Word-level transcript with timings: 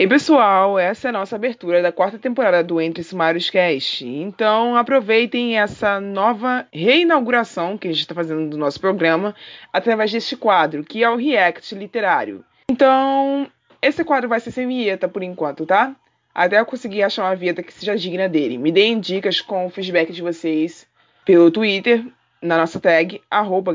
E 0.00 0.08
pessoal, 0.08 0.78
essa 0.78 1.08
é 1.08 1.10
a 1.10 1.12
nossa 1.12 1.36
abertura 1.36 1.82
da 1.82 1.92
quarta 1.92 2.18
temporada 2.18 2.64
do 2.64 2.80
Entre 2.80 3.04
Sumários 3.04 3.50
Cast. 3.50 4.02
Então 4.06 4.74
aproveitem 4.74 5.58
essa 5.58 6.00
nova 6.00 6.66
reinauguração 6.72 7.76
que 7.76 7.86
a 7.86 7.90
gente 7.90 8.00
está 8.00 8.14
fazendo 8.14 8.48
do 8.48 8.56
nosso 8.56 8.80
programa 8.80 9.36
através 9.70 10.10
deste 10.10 10.38
quadro, 10.38 10.82
que 10.82 11.04
é 11.04 11.10
o 11.10 11.16
React 11.16 11.74
Literário. 11.74 12.42
Então, 12.70 13.46
esse 13.82 14.02
quadro 14.02 14.26
vai 14.26 14.40
ser 14.40 14.52
sem 14.52 14.66
vinheta 14.66 15.06
por 15.06 15.22
enquanto, 15.22 15.66
tá? 15.66 15.94
Até 16.34 16.58
eu 16.58 16.64
conseguir 16.64 17.02
achar 17.02 17.24
uma 17.24 17.36
vinheta 17.36 17.62
que 17.62 17.70
seja 17.70 17.94
digna 17.94 18.26
dele. 18.26 18.56
Me 18.56 18.72
deem 18.72 18.98
dicas 18.98 19.42
com 19.42 19.66
o 19.66 19.70
feedback 19.70 20.14
de 20.14 20.22
vocês 20.22 20.86
pelo 21.26 21.50
Twitter, 21.50 22.06
na 22.40 22.56
nossa 22.56 22.80
tag, 22.80 23.20
arroba 23.30 23.74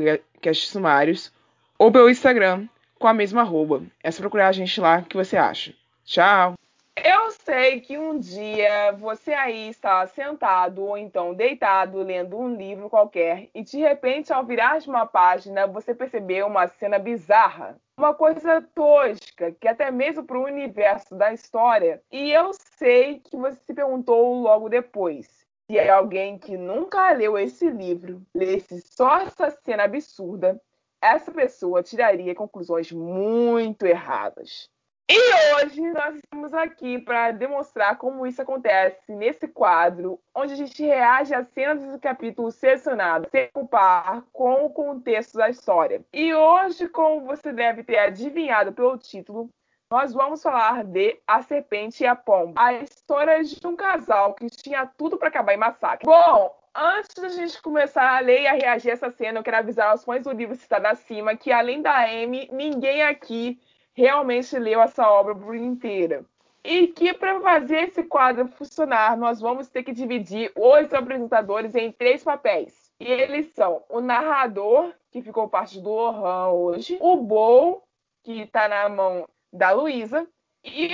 ou 1.78 1.92
pelo 1.92 2.10
Instagram, 2.10 2.66
com 2.98 3.06
a 3.06 3.14
mesma 3.14 3.42
arroba. 3.42 3.84
É 4.02 4.10
só 4.10 4.22
procurar 4.22 4.48
a 4.48 4.52
gente 4.52 4.80
lá 4.80 5.02
que 5.02 5.16
você 5.16 5.36
acha. 5.36 5.72
Tchau! 6.06 6.54
Eu 6.96 7.32
sei 7.32 7.80
que 7.80 7.98
um 7.98 8.16
dia 8.16 8.92
você 8.92 9.34
aí 9.34 9.68
está 9.68 10.06
sentado 10.06 10.84
ou 10.84 10.96
então 10.96 11.34
deitado 11.34 12.00
lendo 12.00 12.38
um 12.38 12.54
livro 12.54 12.88
qualquer 12.88 13.48
e 13.52 13.64
de 13.64 13.78
repente, 13.78 14.32
ao 14.32 14.46
virar 14.46 14.78
de 14.78 14.88
uma 14.88 15.04
página, 15.04 15.66
você 15.66 15.92
percebeu 15.92 16.46
uma 16.46 16.68
cena 16.68 16.96
bizarra, 16.96 17.76
uma 17.98 18.14
coisa 18.14 18.62
tosca, 18.72 19.50
que 19.60 19.66
até 19.66 19.90
mesmo 19.90 20.22
para 20.22 20.38
o 20.38 20.44
universo 20.44 21.16
da 21.16 21.32
história. 21.34 22.00
E 22.12 22.30
eu 22.30 22.52
sei 22.78 23.18
que 23.18 23.36
você 23.36 23.58
se 23.66 23.74
perguntou 23.74 24.42
logo 24.42 24.68
depois: 24.68 25.26
se 25.68 25.76
é 25.76 25.90
alguém 25.90 26.38
que 26.38 26.56
nunca 26.56 27.10
leu 27.10 27.36
esse 27.36 27.68
livro 27.68 28.22
lesse 28.32 28.80
só 28.80 29.22
essa 29.22 29.50
cena 29.50 29.82
absurda, 29.82 30.62
essa 31.02 31.32
pessoa 31.32 31.82
tiraria 31.82 32.32
conclusões 32.32 32.92
muito 32.92 33.84
erradas. 33.84 34.70
E 35.08 35.54
hoje 35.54 35.80
nós 35.92 36.16
estamos 36.16 36.52
aqui 36.52 36.98
para 36.98 37.30
demonstrar 37.30 37.96
como 37.96 38.26
isso 38.26 38.42
acontece 38.42 39.12
nesse 39.12 39.46
quadro, 39.46 40.20
onde 40.34 40.54
a 40.54 40.56
gente 40.56 40.84
reage 40.84 41.32
às 41.32 41.46
cenas 41.50 41.80
do 41.80 41.98
capítulo 42.00 42.50
selecionado, 42.50 43.28
sem 43.30 43.48
culpar 43.52 44.24
com 44.32 44.64
o 44.64 44.70
contexto 44.70 45.38
da 45.38 45.48
história. 45.48 46.04
E 46.12 46.34
hoje, 46.34 46.88
como 46.88 47.24
você 47.24 47.52
deve 47.52 47.84
ter 47.84 47.98
adivinhado 47.98 48.72
pelo 48.72 48.98
título, 48.98 49.48
nós 49.88 50.12
vamos 50.12 50.42
falar 50.42 50.82
de 50.82 51.20
A 51.24 51.40
Serpente 51.40 52.02
e 52.02 52.06
a 52.06 52.16
Pomba, 52.16 52.60
a 52.60 52.72
história 52.72 53.44
de 53.44 53.64
um 53.64 53.76
casal 53.76 54.34
que 54.34 54.50
tinha 54.50 54.86
tudo 54.98 55.16
para 55.16 55.28
acabar 55.28 55.54
em 55.54 55.56
massacre. 55.56 56.04
Bom, 56.04 56.52
antes 56.74 57.14
da 57.14 57.28
gente 57.28 57.62
começar 57.62 58.16
a 58.16 58.18
ler 58.18 58.42
e 58.42 58.46
a 58.48 58.52
reagir 58.54 58.90
a 58.90 58.94
essa 58.94 59.10
cena, 59.12 59.38
eu 59.38 59.44
quero 59.44 59.58
avisar 59.58 59.94
os 59.94 60.02
fãs 60.02 60.24
do 60.24 60.32
livro 60.32 60.56
citado 60.56 60.88
acima 60.88 61.36
que, 61.36 61.52
além 61.52 61.80
da 61.80 61.96
Amy, 62.04 62.48
ninguém 62.52 63.04
aqui 63.04 63.60
realmente 63.96 64.58
leu 64.58 64.80
essa 64.80 65.08
obra 65.08 65.34
por 65.34 65.56
inteira. 65.56 66.24
E 66.62 66.88
que 66.88 67.14
para 67.14 67.40
fazer 67.40 67.88
esse 67.88 68.02
quadro 68.02 68.48
funcionar, 68.48 69.16
nós 69.16 69.40
vamos 69.40 69.68
ter 69.68 69.82
que 69.82 69.92
dividir 69.92 70.52
os 70.54 70.92
apresentadores 70.92 71.74
em 71.74 71.90
três 71.92 72.22
papéis. 72.22 72.90
E 73.00 73.10
eles 73.10 73.52
são 73.54 73.84
o 73.88 74.00
narrador, 74.00 74.92
que 75.10 75.22
ficou 75.22 75.48
parte 75.48 75.80
do 75.80 75.90
Lohan 75.90 76.48
hoje, 76.48 76.98
o 77.00 77.16
Bo, 77.16 77.82
que 78.24 78.42
está 78.42 78.68
na 78.68 78.88
mão 78.88 79.28
da 79.52 79.70
Luísa, 79.70 80.26
e, 80.64 80.90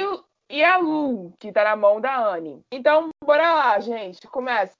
e 0.50 0.62
a 0.62 0.76
Lu, 0.76 1.32
que 1.38 1.48
está 1.48 1.64
na 1.64 1.74
mão 1.74 2.00
da 2.00 2.34
Anne. 2.34 2.60
Então, 2.70 3.08
bora 3.24 3.54
lá, 3.54 3.80
gente, 3.80 4.26
começa. 4.28 4.76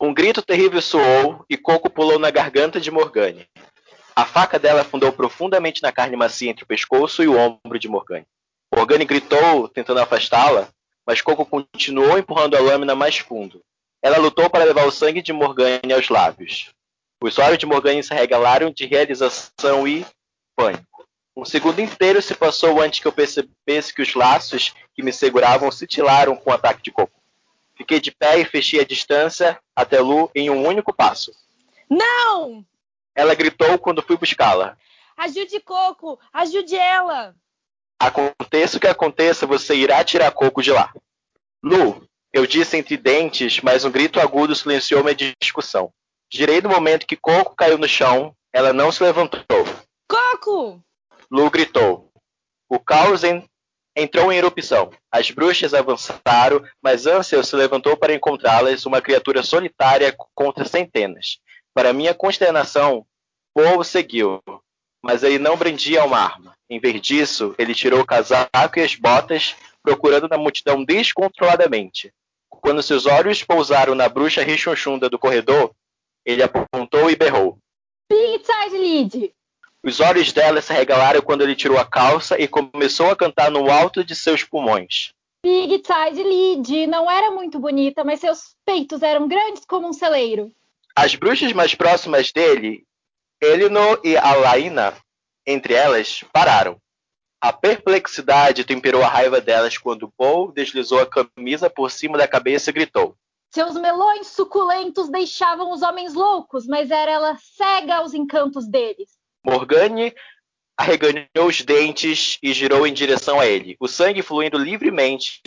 Um 0.00 0.12
grito 0.12 0.42
terrível 0.42 0.82
soou 0.82 1.44
e 1.48 1.56
Coco 1.56 1.88
pulou 1.88 2.18
na 2.18 2.30
garganta 2.32 2.80
de 2.80 2.90
Morgane. 2.90 3.46
A 4.14 4.24
faca 4.26 4.58
dela 4.58 4.82
afundou 4.82 5.12
profundamente 5.12 5.82
na 5.82 5.90
carne 5.90 6.16
macia 6.16 6.50
entre 6.50 6.64
o 6.64 6.66
pescoço 6.66 7.22
e 7.22 7.28
o 7.28 7.38
ombro 7.38 7.78
de 7.78 7.88
Morgane. 7.88 8.26
Morgane 8.74 9.04
gritou, 9.04 9.68
tentando 9.68 10.00
afastá-la, 10.00 10.68
mas 11.06 11.20
Coco 11.20 11.46
continuou 11.46 12.18
empurrando 12.18 12.56
a 12.56 12.60
lâmina 12.60 12.94
mais 12.94 13.18
fundo. 13.18 13.62
Ela 14.02 14.18
lutou 14.18 14.50
para 14.50 14.64
levar 14.64 14.86
o 14.86 14.90
sangue 14.90 15.22
de 15.22 15.32
Morgane 15.32 15.92
aos 15.94 16.08
lábios. 16.08 16.70
Os 17.22 17.38
olhos 17.38 17.58
de 17.58 17.66
Morgane 17.66 18.02
se 18.02 18.12
regalaram 18.12 18.70
de 18.70 18.84
realização 18.84 19.86
e 19.86 20.04
pânico. 20.56 21.06
Um 21.36 21.44
segundo 21.44 21.80
inteiro 21.80 22.20
se 22.20 22.34
passou 22.34 22.80
antes 22.80 23.00
que 23.00 23.06
eu 23.06 23.12
percebesse 23.12 23.94
que 23.94 24.02
os 24.02 24.14
laços 24.14 24.74
que 24.94 25.02
me 25.02 25.12
seguravam 25.12 25.70
se 25.70 25.86
tilaram 25.86 26.36
com 26.36 26.50
o 26.50 26.52
ataque 26.52 26.82
de 26.82 26.90
Coco. 26.90 27.22
Fiquei 27.74 28.00
de 28.00 28.10
pé 28.10 28.38
e 28.38 28.44
fechei 28.44 28.80
a 28.80 28.84
distância 28.84 29.58
até 29.74 30.00
Lu 30.00 30.30
em 30.34 30.50
um 30.50 30.66
único 30.66 30.92
passo. 30.92 31.32
Não! 31.88 32.64
Ela 33.14 33.34
gritou 33.34 33.78
quando 33.78 34.02
fui 34.02 34.16
buscá-la. 34.16 34.76
Ajude 35.16 35.60
Coco! 35.60 36.18
Ajude 36.32 36.76
ela! 36.76 37.34
Aconteça 37.98 38.76
o 38.76 38.80
que 38.80 38.86
aconteça, 38.86 39.46
você 39.46 39.74
irá 39.74 40.02
tirar 40.02 40.30
Coco 40.32 40.62
de 40.62 40.72
lá. 40.72 40.92
Lu, 41.62 42.06
eu 42.32 42.46
disse 42.46 42.76
entre 42.76 42.96
dentes, 42.96 43.60
mas 43.60 43.84
um 43.84 43.90
grito 43.90 44.18
agudo 44.18 44.54
silenciou 44.54 45.04
minha 45.04 45.14
discussão. 45.40 45.92
Girei 46.32 46.60
no 46.60 46.70
momento 46.70 47.06
que 47.06 47.16
Coco 47.16 47.54
caiu 47.54 47.78
no 47.78 47.86
chão, 47.86 48.34
ela 48.52 48.72
não 48.72 48.90
se 48.90 49.02
levantou. 49.02 49.42
Coco! 50.08 50.82
Lu 51.30 51.50
gritou. 51.50 52.10
O 52.68 52.78
caos 52.78 53.22
en 53.22 53.44
entrou 53.94 54.32
em 54.32 54.36
erupção. 54.36 54.90
As 55.10 55.30
bruxas 55.30 55.74
avançaram, 55.74 56.64
mas 56.82 57.06
Ansel 57.06 57.44
se 57.44 57.54
levantou 57.54 57.96
para 57.96 58.14
encontrá-las, 58.14 58.86
uma 58.86 59.02
criatura 59.02 59.42
solitária 59.42 60.14
contra 60.34 60.64
centenas. 60.64 61.38
Para 61.74 61.92
minha 61.92 62.14
consternação, 62.14 63.06
Paul 63.54 63.82
seguiu, 63.82 64.42
mas 65.02 65.22
ele 65.22 65.38
não 65.38 65.56
brandia 65.56 66.04
uma 66.04 66.18
arma. 66.18 66.54
Em 66.68 66.78
vez 66.78 67.00
disso, 67.00 67.54
ele 67.58 67.74
tirou 67.74 68.00
o 68.00 68.06
casaco 68.06 68.78
e 68.78 68.82
as 68.82 68.94
botas, 68.94 69.56
procurando 69.82 70.28
na 70.28 70.38
multidão 70.38 70.84
descontroladamente. 70.84 72.12
Quando 72.48 72.82
seus 72.82 73.06
olhos 73.06 73.42
pousaram 73.42 73.94
na 73.94 74.08
bruxa 74.08 74.42
rechonchunda 74.42 75.08
do 75.08 75.18
corredor, 75.18 75.72
ele 76.24 76.42
apontou 76.42 77.10
e 77.10 77.16
berrou. 77.16 77.58
Big 78.08 78.44
Side 78.44 78.76
Lead! 78.76 79.34
Os 79.82 79.98
olhos 79.98 80.32
dela 80.32 80.60
se 80.62 80.72
regalaram 80.72 81.20
quando 81.20 81.42
ele 81.42 81.56
tirou 81.56 81.76
a 81.76 81.84
calça 81.84 82.40
e 82.40 82.46
começou 82.46 83.10
a 83.10 83.16
cantar 83.16 83.50
no 83.50 83.68
alto 83.70 84.04
de 84.04 84.14
seus 84.14 84.44
pulmões. 84.44 85.12
Big 85.44 85.82
Side 85.84 86.22
Lead 86.22 86.86
não 86.86 87.10
era 87.10 87.32
muito 87.32 87.58
bonita, 87.58 88.04
mas 88.04 88.20
seus 88.20 88.54
peitos 88.64 89.02
eram 89.02 89.26
grandes 89.26 89.64
como 89.64 89.88
um 89.88 89.92
celeiro. 89.92 90.52
As 90.94 91.14
bruxas 91.14 91.52
mais 91.52 91.74
próximas 91.74 92.30
dele, 92.32 92.84
Elinor 93.40 94.00
e 94.04 94.16
Alaina, 94.16 94.94
entre 95.46 95.74
elas, 95.74 96.22
pararam. 96.32 96.76
A 97.40 97.52
perplexidade 97.52 98.64
temperou 98.64 99.02
a 99.02 99.08
raiva 99.08 99.40
delas 99.40 99.76
quando 99.76 100.12
Paul 100.16 100.52
deslizou 100.52 101.00
a 101.00 101.06
camisa 101.06 101.68
por 101.68 101.90
cima 101.90 102.16
da 102.16 102.28
cabeça 102.28 102.70
e 102.70 102.72
gritou. 102.72 103.16
Seus 103.52 103.74
melões 103.74 104.28
suculentos 104.28 105.08
deixavam 105.08 105.72
os 105.72 105.82
homens 105.82 106.14
loucos, 106.14 106.66
mas 106.66 106.90
era 106.90 107.10
ela 107.10 107.36
cega 107.38 107.96
aos 107.96 108.14
encantos 108.14 108.66
deles. 108.66 109.18
Morgane 109.44 110.14
arreganhou 110.78 111.48
os 111.48 111.60
dentes 111.62 112.38
e 112.42 112.52
girou 112.52 112.86
em 112.86 112.92
direção 112.92 113.40
a 113.40 113.46
ele, 113.46 113.76
o 113.80 113.88
sangue 113.88 114.22
fluindo 114.22 114.56
livremente 114.56 115.42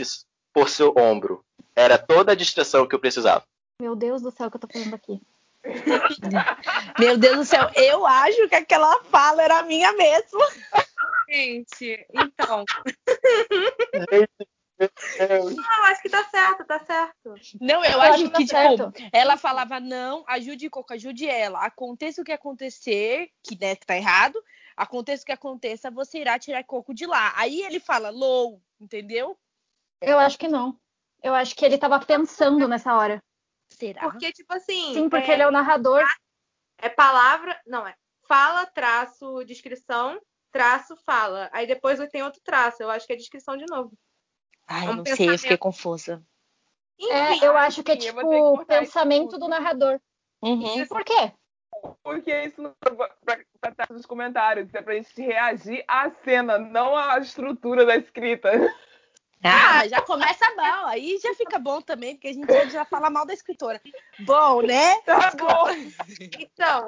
por 0.54 0.70
seu 0.70 0.94
ombro. 0.98 1.44
Era 1.76 1.98
toda 1.98 2.34
a 2.34 2.36
distração 2.36 2.88
que 2.88 2.94
eu 2.94 3.00
precisava. 3.00 3.44
Meu 3.82 3.96
Deus 3.96 4.22
do 4.22 4.32
céu, 4.32 4.48
o 4.48 4.52
que 4.52 4.58
eu 4.58 4.62
tô 4.62 4.68
fazendo 4.68 4.94
aqui? 4.94 5.20
Meu 7.00 7.18
Deus 7.18 7.38
do 7.38 7.46
céu, 7.46 7.70
eu 7.76 8.06
acho 8.06 8.48
que 8.48 8.56
aquela 8.56 9.04
fala 9.06 9.44
era 9.44 9.64
minha 9.64 9.92
mesmo. 9.94 10.40
Gente, 11.30 12.06
então. 12.14 12.66
Não, 14.78 15.84
acho 15.86 16.02
que 16.02 16.10
tá 16.10 16.24
certo, 16.26 16.66
tá 16.66 16.80
certo. 16.80 17.36
Não, 17.62 17.84
eu, 17.84 17.92
eu 17.92 18.02
acho, 18.02 18.14
acho, 18.14 18.24
que, 18.26 18.32
tá 18.32 18.38
tipo, 18.38 18.92
certo. 18.92 18.94
ela 19.12 19.38
falava, 19.38 19.80
não, 19.80 20.24
ajude 20.28 20.70
Coco, 20.70 20.94
ajude 20.94 21.28
ela. 21.28 21.66
Aconteça 21.66 22.22
o 22.22 22.26
que 22.26 22.32
acontecer, 22.32 23.30
que 23.42 23.58
né, 23.60 23.76
tá 23.76 23.96
errado, 23.96 24.42
aconteça 24.76 25.24
o 25.24 25.26
que 25.26 25.32
aconteça, 25.32 25.90
você 25.90 26.20
irá 26.20 26.38
tirar 26.38 26.64
Coco 26.64 26.94
de 26.94 27.06
lá. 27.06 27.34
Aí 27.38 27.62
ele 27.62 27.80
fala, 27.80 28.10
low, 28.10 28.62
entendeu? 28.80 29.38
Eu 30.02 30.20
acho 30.20 30.38
que 30.38 30.48
não. 30.48 30.78
Eu 31.24 31.34
acho 31.34 31.56
que 31.56 31.66
ele 31.66 31.78
tava 31.78 32.00
pensando 32.00 32.68
nessa 32.68 32.96
hora. 32.96 33.24
Será? 33.78 34.02
Porque, 34.02 34.32
tipo 34.32 34.54
assim. 34.54 34.94
Sim, 34.94 35.10
porque 35.10 35.32
é, 35.32 35.34
ele 35.34 35.44
é 35.44 35.48
o 35.48 35.52
narrador. 35.52 36.04
É 36.78 36.90
palavra. 36.90 37.60
Não, 37.66 37.88
é 37.88 37.96
fala, 38.28 38.66
traço, 38.66 39.44
descrição, 39.46 40.20
traço, 40.52 40.96
fala. 41.06 41.50
Aí 41.52 41.66
depois 41.66 42.00
tem 42.10 42.24
outro 42.24 42.42
traço. 42.44 42.82
Eu 42.82 42.90
acho 42.90 43.06
que 43.06 43.14
é 43.14 43.16
descrição 43.16 43.58
de 43.58 43.66
novo. 43.70 43.92
Ai, 44.68 44.88
é 44.88 44.90
um 44.90 44.96
não 44.96 45.06
sei, 45.06 45.30
eu 45.30 45.40
fiquei 45.40 45.58
confusa. 45.58 46.24
Enfim, 47.00 47.12
é, 47.44 47.46
eu 47.46 47.58
acho 47.58 47.84
que 47.84 47.92
é 47.92 47.98
tipo 47.98 48.22
o 48.22 48.66
pensamento 48.66 49.38
do 49.38 49.48
narrador. 49.48 50.00
Uhum. 50.42 50.88
Por 50.88 51.04
quê? 51.04 51.34
Porque 52.02 52.32
isso 52.44 52.62
não 52.62 52.72
é 52.72 52.96
pra 53.26 53.70
estar 53.70 53.88
nos 53.92 54.06
comentários, 54.06 54.74
é 54.74 54.82
pra 54.82 54.96
gente 54.96 55.22
reagir 55.22 55.84
à 55.88 56.10
cena, 56.10 56.58
não 56.58 56.98
à 56.98 57.20
estrutura 57.20 57.86
da 57.86 57.96
escrita. 57.96 58.50
Ah, 59.46 59.76
mas 59.76 59.92
já 59.92 60.02
começa 60.02 60.56
mal. 60.56 60.88
Aí 60.88 61.18
já 61.22 61.34
fica 61.36 61.60
bom 61.60 61.82
também, 61.82 62.16
porque 62.16 62.30
a 62.30 62.34
gente 62.34 62.72
já 62.72 62.84
fala 62.86 63.10
mal 63.10 63.26
da 63.26 63.34
escritora. 63.34 63.80
Bom, 64.20 64.62
né? 64.62 64.96
Tá 65.02 65.32
bom. 65.38 65.66
Então, 66.58 66.86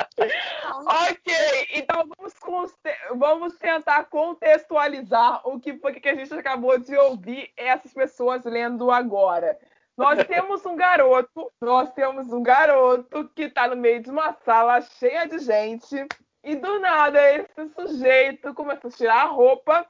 Ok, 0.85 1.67
então 1.73 2.09
vamos, 2.17 2.73
vamos 3.15 3.57
tentar 3.57 4.05
contextualizar 4.05 5.47
o 5.47 5.59
que 5.59 5.77
foi 5.77 5.93
que 5.93 6.09
a 6.09 6.15
gente 6.15 6.33
acabou 6.33 6.79
de 6.79 6.95
ouvir 6.95 7.51
essas 7.57 7.93
pessoas 7.93 8.43
lendo 8.45 8.89
agora. 8.91 9.57
Nós 9.97 10.19
temos 10.27 10.65
um 10.65 10.75
garoto, 10.75 11.51
nós 11.61 11.91
temos 11.93 12.31
um 12.31 12.41
garoto 12.41 13.29
que 13.35 13.49
tá 13.49 13.67
no 13.67 13.75
meio 13.75 14.01
de 14.01 14.09
uma 14.09 14.33
sala 14.45 14.81
cheia 14.81 15.27
de 15.27 15.39
gente 15.39 16.07
e 16.43 16.55
do 16.55 16.79
nada 16.79 17.19
esse 17.33 17.69
sujeito 17.75 18.53
começa 18.53 18.87
a 18.87 18.91
tirar 18.91 19.23
a 19.23 19.25
roupa 19.25 19.85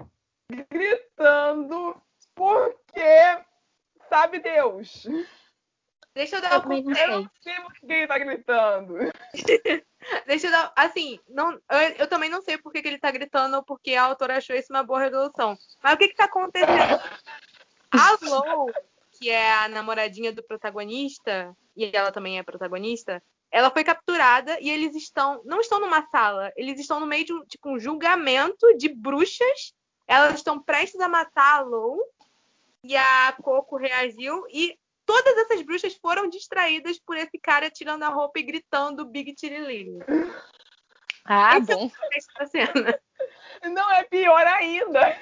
gritando 0.72 1.96
porque 2.38 3.44
sabe 4.07 4.39
Deus. 4.39 5.06
deixa 6.13 6.38
eu 6.38 6.42
dar 6.42 6.63
Eu 6.63 6.69
um. 6.69 6.95
Eu 6.95 7.22
não 7.22 7.30
sei 7.42 7.56
por 7.56 7.74
que 7.74 7.92
ele 7.92 8.07
tá 8.07 8.18
gritando. 8.18 8.95
Deixa 10.25 10.48
eu 10.48 10.51
dar. 10.51 10.72
Assim, 10.75 11.19
não, 11.28 11.51
eu, 11.51 11.80
eu 11.98 12.07
também 12.07 12.30
não 12.30 12.42
sei 12.42 12.57
por 12.57 12.72
que, 12.72 12.81
que 12.81 12.88
ele 12.88 13.00
tá 13.00 13.12
gritando 13.12 13.57
ou 13.57 13.63
porque 13.63 13.95
a 13.95 14.04
autora 14.04 14.38
achou 14.38 14.56
isso 14.56 14.72
uma 14.72 14.84
boa 14.84 15.00
resolução. 15.00 15.57
Mas 15.84 15.94
o 15.94 15.98
que 15.98 16.07
que 16.07 16.16
tá 16.16 16.25
acontecendo? 16.25 16.69
A 17.92 18.18
Lou, 18.22 18.72
que 19.12 19.30
é 19.30 19.54
a 19.54 19.69
namoradinha 19.69 20.31
do 20.31 20.44
protagonista, 20.44 21.56
e 21.75 21.90
ela 21.95 22.12
também 22.12 22.38
é 22.38 22.44
protagonista, 22.44 23.24
ela 23.50 23.72
foi 23.72 23.83
capturada 23.83 24.60
e 24.60 24.69
eles 24.69 24.95
estão. 24.95 25.42
Não 25.45 25.62
estão 25.62 25.80
numa 25.80 26.06
sala, 26.10 26.51
eles 26.56 26.80
estão 26.80 27.00
no 27.00 27.07
meio 27.07 27.25
de 27.25 27.33
um, 27.33 27.45
tipo, 27.45 27.69
um 27.69 27.80
julgamento 27.80 28.78
de 28.78 28.90
bruxas. 28.90 29.74
Elas 30.07 30.36
estão 30.36 30.62
prestes 30.62 31.00
a 31.00 31.07
matar 31.07 31.60
a 31.60 31.62
Lou. 31.62 32.00
E 32.88 32.95
a 32.95 33.36
Coco 33.44 33.75
reagiu 33.75 34.45
e 34.50 34.80
todas 35.06 35.38
essas 35.39 35.62
bruxas 35.62 35.94
foram 35.95 36.30
distraídas 36.30 36.98
por 36.98 37.18
esse 37.18 37.38
cara 37.38 37.69
tirando 37.69 38.04
a 38.04 38.07
roupa 38.07 38.39
e 38.39 38.44
gritando 38.44 39.06
Big 39.06 39.34
Tirilili. 39.34 40.00
Ah, 41.25 41.57
Esse 41.57 41.69
é 41.69 41.75
bom. 41.75 41.92
Essa 42.13 42.45
cena. 42.45 43.00
Não, 43.69 43.92
é 43.92 44.06
pior 44.06 44.48
ainda. 44.48 45.18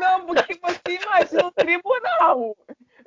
Não, 0.00 0.26
porque 0.26 0.58
você 0.60 0.98
imagina 1.00 1.46
um 1.46 1.52
tribunal. 1.52 2.56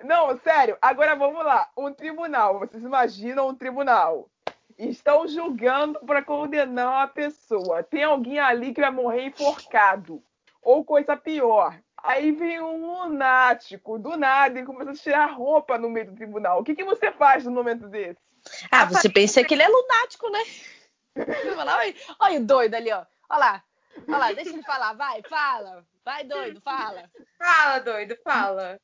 Não, 0.02 0.40
sério, 0.40 0.78
agora 0.82 1.14
vamos 1.14 1.44
lá. 1.44 1.70
Um 1.76 1.94
tribunal, 1.94 2.60
vocês 2.60 2.82
imaginam 2.82 3.50
um 3.50 3.56
tribunal. 3.56 4.30
Estão 4.78 5.28
julgando 5.28 6.00
para 6.06 6.24
condenar 6.24 6.88
uma 6.88 7.08
pessoa. 7.08 7.84
Tem 7.84 8.04
alguém 8.06 8.40
ali 8.40 8.74
que 8.74 8.80
vai 8.80 8.92
morrer 8.92 9.26
enforcado. 9.26 10.24
Ou 10.62 10.86
coisa 10.86 11.18
pior. 11.18 11.78
Aí 12.04 12.32
vem 12.32 12.62
um 12.62 13.04
lunático, 13.04 14.00
do 14.00 14.16
nada, 14.18 14.60
e 14.60 14.66
começa 14.66 14.92
a 14.92 14.96
tirar 14.96 15.26
roupa 15.34 15.78
no 15.78 15.90
meio 15.90 16.08
do 16.08 16.16
tribunal. 16.16 16.60
O 16.60 16.64
que, 16.64 16.76
que 16.76 16.84
você 16.84 17.12
faz 17.12 17.46
no 17.46 17.52
momento 17.52 17.88
desse? 17.88 18.20
Ah, 18.72 18.86
você 18.86 19.10
pensa 19.10 19.44
que 19.44 19.54
ele 19.54 19.64
é 19.64 19.68
lunático, 19.68 20.30
né? 20.30 20.40
Olha, 21.58 21.96
olha 22.20 22.40
o 22.40 22.46
doido 22.46 22.76
ali, 22.76 22.92
ó. 22.92 23.06
Olha 23.30 23.40
lá. 23.40 23.64
Olha 24.08 24.18
lá, 24.18 24.32
deixa 24.32 24.52
ele 24.52 24.64
falar. 24.64 24.94
Vai, 24.94 25.22
fala. 25.24 25.86
Vai, 26.06 26.24
doido, 26.24 26.62
fala. 26.62 27.10
Fala, 27.38 27.80
doido, 27.80 28.18
fala. 28.24 28.80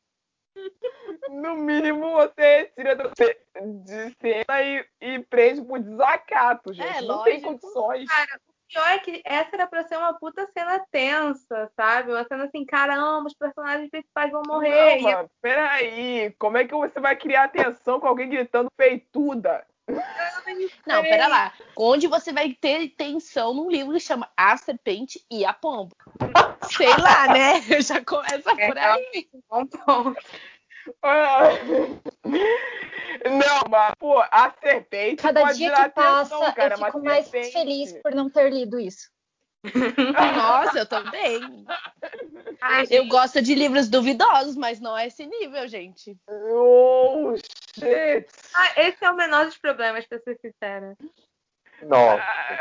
No 1.29 1.55
mínimo, 1.55 2.11
você 2.13 2.71
tira 2.75 2.95
de 2.95 4.15
cena 4.21 4.61
e, 4.61 4.85
e 5.01 5.19
prende 5.19 5.61
por 5.61 5.79
desacato, 5.79 6.73
gente. 6.73 6.97
É, 6.97 7.01
Não 7.01 7.23
tem 7.23 7.41
lógico. 7.41 7.59
condições. 7.59 8.09
Cara, 8.09 8.39
o 8.47 8.54
pior 8.75 8.87
é 8.89 8.99
que 8.99 9.21
essa 9.23 9.55
era 9.55 9.67
pra 9.67 9.87
ser 9.87 9.97
uma 9.97 10.13
puta 10.13 10.45
cena 10.51 10.85
tensa, 10.91 11.71
sabe? 11.77 12.11
Uma 12.11 12.25
cena 12.25 12.43
assim, 12.43 12.65
caramba, 12.65 13.27
os 13.27 13.33
personagens 13.33 13.89
principais 13.89 14.29
vão 14.31 14.43
morrer. 14.45 14.69
Não, 14.69 14.97
E 14.97 15.01
mano, 15.01 15.29
peraí. 15.41 16.35
Como 16.37 16.57
é 16.57 16.65
que 16.65 16.75
você 16.75 16.99
vai 16.99 17.15
criar 17.15 17.45
atenção 17.45 18.01
com 18.01 18.07
alguém 18.07 18.29
gritando 18.29 18.69
peituda? 18.75 19.65
Não, 20.85 21.03
pera 21.03 21.27
lá. 21.27 21.53
Onde 21.77 22.07
você 22.07 22.33
vai 22.33 22.53
ter 22.59 22.89
tensão 22.89 23.53
num 23.53 23.69
livro 23.69 23.93
que 23.93 23.99
chama 23.99 24.29
A 24.35 24.57
Serpente 24.57 25.23
e 25.31 25.45
a 25.45 25.53
Pomba? 25.53 25.95
Sei 26.69 26.89
lá, 26.97 27.27
né? 27.27 27.61
Já 27.81 28.03
começa 28.03 28.51
É, 28.57 28.67
por 28.67 28.77
aí. 28.77 29.29
Bom 29.49 29.65
ponto. 29.67 30.17
Não, 33.25 33.69
mas, 33.69 33.93
pô, 33.97 34.19
a 34.19 34.53
serpente 34.61 35.21
Cada 35.21 35.41
pode 35.41 35.57
dia 35.57 35.73
que 35.73 35.89
passa, 35.89 36.35
atenção, 36.35 36.53
cara. 36.53 36.73
eu 36.75 36.85
fico 36.85 37.03
mais 37.03 37.25
serpente- 37.27 37.53
feliz 37.53 37.93
por 38.03 38.13
não 38.13 38.29
ter 38.29 38.49
lido 38.51 38.79
isso. 38.79 39.09
Nossa, 40.35 40.77
eu 40.79 40.85
também. 40.85 41.41
Ai, 42.61 42.83
Eu 42.83 43.01
gente, 43.03 43.07
gosto 43.09 43.41
de 43.41 43.55
livros 43.55 43.89
duvidosos, 43.89 44.55
mas 44.55 44.79
não 44.79 44.95
é 44.97 45.07
esse 45.07 45.25
nível, 45.25 45.67
gente. 45.67 46.15
Oh, 46.29 47.33
shit. 47.35 48.27
ah, 48.53 48.81
esse 48.81 49.03
é 49.03 49.09
o 49.11 49.15
menor 49.15 49.45
dos 49.45 49.57
problemas, 49.57 50.05
pra 50.05 50.19
ser 50.19 50.37
sincera. 50.39 50.95
Nossa. 51.81 52.21
Ah, 52.23 52.59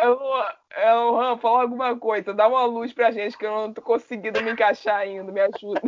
eu, 0.83 1.21
Han, 1.21 1.39
fala 1.39 1.63
alguma 1.63 1.97
coisa. 1.99 2.35
Dá 2.35 2.49
uma 2.49 2.65
luz 2.65 2.93
pra 2.93 3.11
gente 3.11 3.37
que 3.39 3.47
eu 3.47 3.53
não 3.53 3.73
tô 3.73 3.81
conseguindo 3.83 4.43
me 4.43 4.51
encaixar 4.51 4.97
ainda. 4.97 5.31
Me 5.31 5.41
ajuda. 5.41 5.81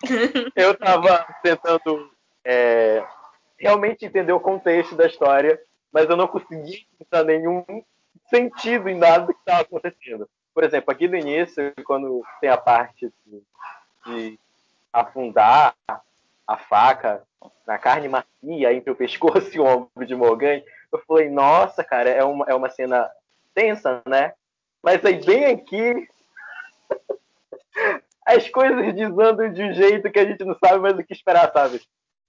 Eu 0.54 0.76
tava 0.76 1.26
tentando 1.42 2.10
é, 2.44 3.02
realmente 3.64 4.04
entender 4.04 4.32
o 4.32 4.40
contexto 4.40 4.94
da 4.94 5.06
história, 5.06 5.58
mas 5.90 6.08
eu 6.08 6.16
não 6.16 6.28
consegui 6.28 6.86
encontrar 6.92 7.24
nenhum 7.24 7.64
sentido 8.28 8.90
em 8.90 8.94
nada 8.94 9.32
que 9.32 9.38
estava 9.38 9.62
acontecendo. 9.62 10.28
Por 10.52 10.62
exemplo, 10.62 10.92
aqui 10.92 11.08
no 11.08 11.16
início, 11.16 11.72
quando 11.86 12.22
tem 12.42 12.50
a 12.50 12.58
parte 12.58 13.10
de, 13.24 13.42
de 14.06 14.38
afundar 14.92 15.74
a 16.46 16.58
faca 16.58 17.22
na 17.66 17.78
carne 17.78 18.06
macia 18.06 18.74
entre 18.74 18.90
o 18.90 18.96
pescoço 18.96 19.50
e 19.54 19.58
o 19.58 19.64
ombro 19.64 20.06
de 20.06 20.14
Morgan, 20.14 20.62
eu 20.92 20.98
falei, 21.08 21.30
nossa, 21.30 21.82
cara, 21.82 22.10
é 22.10 22.22
uma, 22.22 22.44
é 22.46 22.54
uma 22.54 22.68
cena 22.68 23.10
tensa, 23.54 24.02
né? 24.06 24.34
Mas 24.82 25.02
aí 25.06 25.24
bem 25.24 25.46
aqui 25.46 26.06
as 28.26 28.46
coisas 28.50 28.94
desandam 28.94 29.50
de 29.50 29.62
um 29.62 29.72
jeito 29.72 30.10
que 30.12 30.18
a 30.18 30.24
gente 30.26 30.44
não 30.44 30.54
sabe 30.62 30.80
mais 30.80 30.98
o 30.98 31.02
que 31.02 31.14
esperar, 31.14 31.50
sabe? 31.50 31.80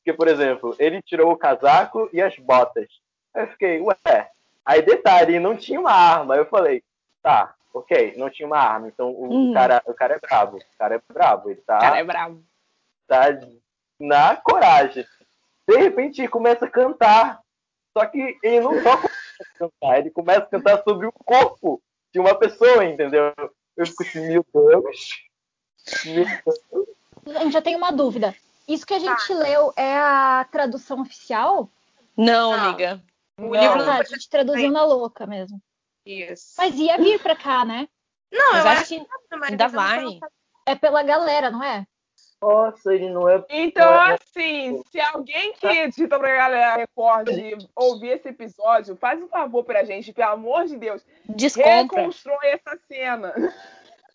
Porque, 0.05 0.15
por 0.15 0.27
exemplo, 0.27 0.75
ele 0.77 1.01
tirou 1.01 1.31
o 1.31 1.35
casaco 1.37 2.07
e 2.13 2.21
as 2.21 2.37
botas. 2.37 2.87
Aí 3.33 3.41
eu 3.43 3.47
fiquei, 3.47 3.81
ué. 3.81 4.29
Aí 4.63 4.83
detalhe, 4.83 5.39
não 5.39 5.57
tinha 5.57 5.79
uma 5.79 5.91
arma. 5.91 6.35
Eu 6.35 6.45
falei, 6.45 6.83
tá, 7.23 7.55
ok, 7.73 8.13
não 8.15 8.29
tinha 8.29 8.45
uma 8.45 8.59
arma. 8.59 8.87
Então 8.87 9.09
o, 9.09 9.27
Uhum. 9.27 9.53
cara, 9.55 9.81
o 9.83 9.95
cara 9.95 10.13
é 10.15 10.19
brabo. 10.19 10.57
O 10.57 10.77
cara 10.77 10.95
é 10.95 11.01
brabo. 11.11 11.49
Ele 11.49 11.59
tá, 11.61 11.79
Cara, 11.79 11.97
é 11.97 12.03
bravo. 12.03 12.43
tá 13.07 13.25
na 13.99 14.35
coragem. 14.35 15.03
De 15.67 15.75
repente 15.75 16.21
ele 16.21 16.27
começa 16.27 16.65
a 16.65 16.69
cantar. 16.69 17.41
Só 17.97 18.05
que 18.05 18.37
ele 18.43 18.59
não 18.59 18.79
só 18.83 18.97
começa 18.97 19.15
a 19.39 19.57
cantar, 19.57 19.97
ele 19.99 20.11
começa 20.11 20.41
a 20.41 20.45
cantar 20.45 20.83
sobre 20.83 21.07
o 21.07 21.11
corpo 21.11 21.81
de 22.13 22.19
uma 22.19 22.35
pessoa, 22.35 22.85
entendeu? 22.85 23.33
Eu 23.75 23.85
fico 23.87 24.03
assim, 24.03 24.27
meu 24.27 24.45
Deus. 24.53 25.09
Meu 26.05 26.25
Deus. 26.25 27.39
Gente, 27.39 27.51
já 27.53 27.61
tenho 27.61 27.79
uma 27.79 27.91
dúvida. 27.91 28.35
Isso 28.67 28.85
que 28.85 28.93
a 28.93 28.99
gente 28.99 29.33
leu 29.33 29.71
é 29.75 29.97
a 29.97 30.47
tradução 30.51 31.01
oficial? 31.01 31.69
Não, 32.17 32.51
Não. 32.51 32.69
amiga. 32.69 33.01
O 33.37 33.43
Não. 33.53 33.61
livro 33.61 33.81
Ah, 33.81 33.85
não 33.85 33.91
a 33.93 33.95
foi 33.97 34.05
gente 34.05 34.29
traduziu 34.29 34.71
na 34.71 34.83
louca 34.85 35.25
mesmo. 35.27 35.61
isso. 36.05 36.53
Mas 36.57 36.75
ia 36.75 36.97
vir 36.97 37.21
pra 37.21 37.35
cá, 37.35 37.65
né? 37.65 37.87
Não, 38.31 38.53
Mas 38.53 38.65
eu 38.65 38.71
acho 38.71 38.85
que 38.87 39.07
ainda 39.43 39.67
vai. 39.67 40.19
É 40.65 40.75
pela 40.75 41.03
galera, 41.03 41.51
não 41.51 41.63
é? 41.63 41.85
Nossa, 42.41 42.93
ele 42.93 43.09
não 43.09 43.27
é. 43.29 43.43
Então, 43.49 43.91
assim, 44.01 44.81
se 44.91 44.99
alguém 44.99 45.53
que 45.53 45.65
edita 45.67 46.17
pra 46.19 46.35
galera 46.35 46.75
recorde 46.77 47.57
ouvir 47.75 48.09
esse 48.09 48.29
episódio, 48.29 48.95
faz 48.95 49.21
um 49.21 49.27
favor 49.27 49.63
pra 49.63 49.83
gente, 49.83 50.13
pelo 50.13 50.31
amor 50.31 50.65
de 50.65 50.75
Deus. 50.77 51.03
Descompra. 51.27 51.81
Reconstrói 51.99 52.47
essa 52.47 52.77
cena. 52.87 53.33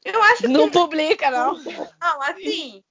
Eu 0.04 0.22
acho 0.22 0.42
que 0.42 0.48
Não 0.48 0.70
publica, 0.70 1.30
não. 1.30 1.54
não, 2.00 2.22
assim, 2.22 2.82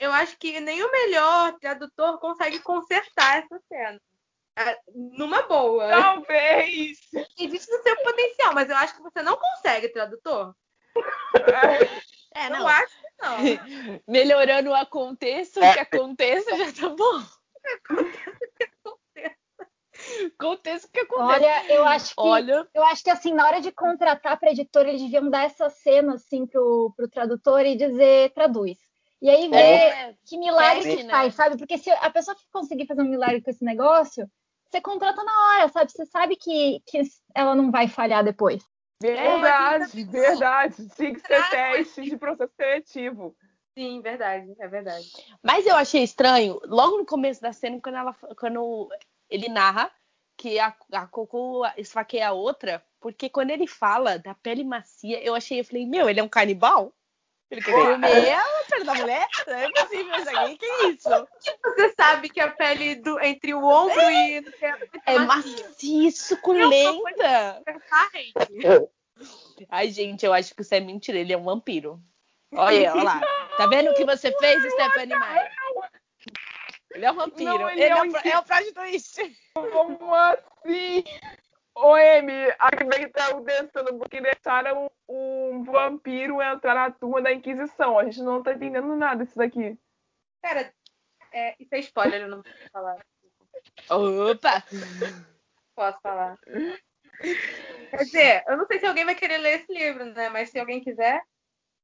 eu 0.00 0.12
acho 0.12 0.36
que 0.38 0.60
nem 0.60 0.82
o 0.82 0.90
melhor 0.92 1.52
tradutor 1.58 2.18
consegue 2.18 2.58
consertar 2.60 3.38
essa 3.38 3.60
cena. 3.68 4.00
Ah, 4.56 4.76
Numa 4.94 5.42
boa. 5.42 5.88
Talvez. 5.88 6.98
Existe 7.38 7.72
o 7.72 7.82
seu 7.82 7.96
potencial, 8.02 8.54
mas 8.54 8.70
eu 8.70 8.76
acho 8.76 8.94
que 8.94 9.02
você 9.02 9.22
não 9.22 9.36
consegue, 9.36 9.88
tradutor. 9.88 10.54
É, 12.36 12.46
Eu 12.46 12.50
não. 12.50 12.66
acho 12.66 12.94
que 13.00 13.22
não. 13.22 13.36
Melhorando 14.08 14.70
o 14.70 14.74
aconteça, 14.74 15.60
o 15.60 15.72
que 15.72 15.78
aconteça, 15.78 16.56
já 16.56 16.72
tá 16.72 16.88
bom. 16.88 17.22
Aconteça 20.36 20.86
o 20.86 20.90
que 20.90 21.00
aconteça. 21.00 21.32
Olha, 21.32 21.72
eu 21.72 21.84
acho 21.86 22.08
que 22.14 22.20
Olha, 22.20 22.68
eu 22.74 22.84
acho 22.84 23.04
que 23.04 23.10
assim, 23.10 23.32
na 23.32 23.46
hora 23.46 23.60
de 23.60 23.70
contratar 23.70 24.38
para 24.38 24.50
editora, 24.50 24.88
eles 24.88 25.00
deviam 25.00 25.30
dar 25.30 25.44
essa 25.44 25.70
cena 25.70 26.14
assim 26.14 26.46
pro, 26.46 26.92
pro 26.96 27.08
tradutor 27.08 27.64
e 27.64 27.76
dizer 27.76 28.32
traduz. 28.34 28.76
E 29.24 29.30
aí 29.30 29.48
ver 29.48 29.56
é, 29.56 30.14
que 30.26 30.36
milagre 30.36 30.82
teste, 30.82 30.96
que 30.98 31.02
né? 31.04 31.10
faz, 31.10 31.34
sabe? 31.34 31.56
Porque 31.56 31.78
se 31.78 31.90
a 31.90 32.10
pessoa 32.10 32.36
conseguir 32.52 32.86
fazer 32.86 33.00
um 33.00 33.08
milagre 33.08 33.40
com 33.40 33.50
esse 33.50 33.64
negócio, 33.64 34.30
você 34.70 34.82
contrata 34.82 35.24
na 35.24 35.32
hora, 35.32 35.68
sabe? 35.70 35.90
Você 35.90 36.04
sabe 36.04 36.36
que, 36.36 36.82
que 36.86 37.00
ela 37.34 37.54
não 37.54 37.70
vai 37.70 37.88
falhar 37.88 38.22
depois. 38.22 38.62
Verdade, 39.00 40.04
verdade. 40.04 40.88
Tinha 40.90 41.14
que 41.14 41.20
ser 41.20 41.48
teste 41.48 42.02
de 42.02 42.18
processo 42.18 42.52
seletivo. 42.54 43.34
Sim, 43.72 44.02
verdade, 44.02 44.54
é 44.58 44.68
verdade. 44.68 45.10
Mas 45.42 45.64
eu 45.64 45.74
achei 45.74 46.02
estranho, 46.02 46.60
logo 46.66 46.98
no 46.98 47.06
começo 47.06 47.40
da 47.40 47.54
cena, 47.54 47.80
quando, 47.80 47.96
ela, 47.96 48.14
quando 48.38 48.90
ele 49.30 49.48
narra 49.48 49.90
que 50.36 50.58
a, 50.58 50.76
a 50.92 51.06
Coco 51.06 51.62
esfaqueia 51.78 52.28
a 52.28 52.32
outra, 52.32 52.84
porque 53.00 53.30
quando 53.30 53.52
ele 53.52 53.66
fala 53.66 54.18
da 54.18 54.34
pele 54.34 54.64
macia, 54.64 55.18
eu 55.24 55.34
achei, 55.34 55.60
eu 55.60 55.64
falei, 55.64 55.86
meu, 55.86 56.10
ele 56.10 56.20
é 56.20 56.22
um 56.22 56.28
canibal? 56.28 56.92
Ele 57.50 57.60
quer 57.60 57.72
comer 57.72 58.32
a 58.32 58.64
pele 58.68 58.84
da 58.84 58.94
mulher? 58.94 59.26
Não 59.46 59.54
é 59.54 59.70
possível 59.70 60.14
isso 60.16 60.30
aqui, 60.30 60.56
que 60.56 60.66
isso? 60.88 61.28
Você 61.62 61.94
sabe 61.94 62.28
que 62.28 62.40
a 62.40 62.50
pele 62.50 62.96
do, 62.96 63.20
entre 63.20 63.54
o 63.54 63.64
ombro 63.64 64.00
e... 64.10 64.44
É 65.06 65.18
macia, 65.18 66.10
suculenta. 66.10 67.62
Ai, 69.68 69.90
gente, 69.90 70.26
eu 70.26 70.32
acho 70.32 70.54
que 70.54 70.62
isso 70.62 70.74
é 70.74 70.80
mentira, 70.80 71.18
ele 71.18 71.32
é 71.32 71.36
um 71.36 71.44
vampiro. 71.44 72.00
Olha, 72.52 72.92
olha 72.92 73.02
lá. 73.02 73.20
Tá 73.56 73.66
vendo 73.66 73.90
o 73.90 73.94
que 73.94 74.04
você 74.04 74.32
fez, 74.38 74.72
Stephanie 74.72 75.18
Meyer? 75.18 75.50
Ele 76.94 77.04
é 77.04 77.10
um 77.10 77.16
vampiro. 77.16 77.58
Não, 77.58 77.70
ele, 77.70 77.82
ele 77.82 77.92
é, 77.92 77.96
é 77.96 77.96
o 77.96 78.04
um 78.04 78.16
é 78.16 78.38
o 78.38 78.42
plot 78.42 78.72
twist. 78.72 79.36
Como 79.54 80.14
assim? 80.14 81.04
Ô, 81.74 81.94
Amy, 81.94 82.52
tá 83.12 83.28
acontecendo 83.28 83.98
porque 83.98 84.20
deixaram 84.20 84.90
um 85.08 85.64
vampiro 85.64 86.40
entrar 86.40 86.74
na 86.74 86.90
turma 86.90 87.20
da 87.20 87.32
Inquisição. 87.32 87.98
A 87.98 88.04
gente 88.04 88.22
não 88.22 88.42
tá 88.42 88.52
entendendo 88.52 88.94
nada 88.94 89.24
disso 89.24 89.36
daqui. 89.36 89.76
Cara, 90.40 90.72
é, 91.32 91.56
isso 91.58 91.74
é 91.74 91.78
spoiler, 91.80 92.22
eu 92.22 92.28
não 92.28 92.42
posso 92.42 92.70
falar. 92.72 93.04
Opa! 93.90 94.62
Posso 95.74 96.00
falar. 96.00 96.38
Quer 97.90 97.96
dizer, 98.04 98.44
eu 98.46 98.56
não 98.56 98.66
sei 98.66 98.78
se 98.78 98.86
alguém 98.86 99.04
vai 99.04 99.14
querer 99.14 99.38
ler 99.38 99.60
esse 99.60 99.72
livro, 99.72 100.04
né? 100.04 100.28
Mas 100.28 100.50
se 100.50 100.58
alguém 100.58 100.80
quiser, 100.80 101.20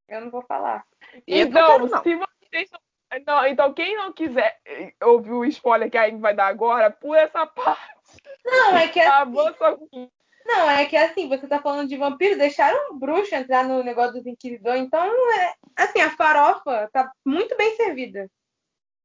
eu 0.08 0.20
não 0.20 0.30
vou 0.30 0.42
falar. 0.42 0.84
Então, 1.26 1.78
não 1.78 1.88
quero, 1.88 1.90
não. 1.90 2.02
se 2.02 2.14
vocês 2.14 2.70
não... 2.70 2.80
não, 3.26 3.46
então 3.46 3.74
quem 3.74 3.96
não 3.96 4.12
quiser 4.12 4.60
ouvir 5.02 5.32
o 5.32 5.44
spoiler 5.46 5.90
que 5.90 5.98
a 5.98 6.04
Amy 6.04 6.20
vai 6.20 6.34
dar 6.34 6.46
agora, 6.46 6.90
pula 6.90 7.18
essa 7.18 7.44
parte. 7.46 7.99
Não, 8.44 8.76
é 8.76 8.88
que 8.88 9.00
Tá 9.00 9.22
assim, 9.22 10.10
não, 10.46 10.70
é 10.70 10.84
que 10.86 10.96
assim, 10.96 11.28
você 11.28 11.46
tá 11.46 11.60
falando 11.60 11.88
de 11.88 11.96
vampiro, 11.96 12.38
deixaram 12.38 12.92
um 12.92 12.98
bruxo 12.98 13.34
entrar 13.34 13.64
no 13.64 13.84
negócio 13.84 14.14
dos 14.14 14.26
inquisidores, 14.26 14.82
então 14.82 15.04
é, 15.34 15.54
assim, 15.76 16.00
a 16.00 16.10
farofa 16.10 16.88
tá 16.92 17.10
muito 17.24 17.56
bem 17.56 17.76
servida. 17.76 18.28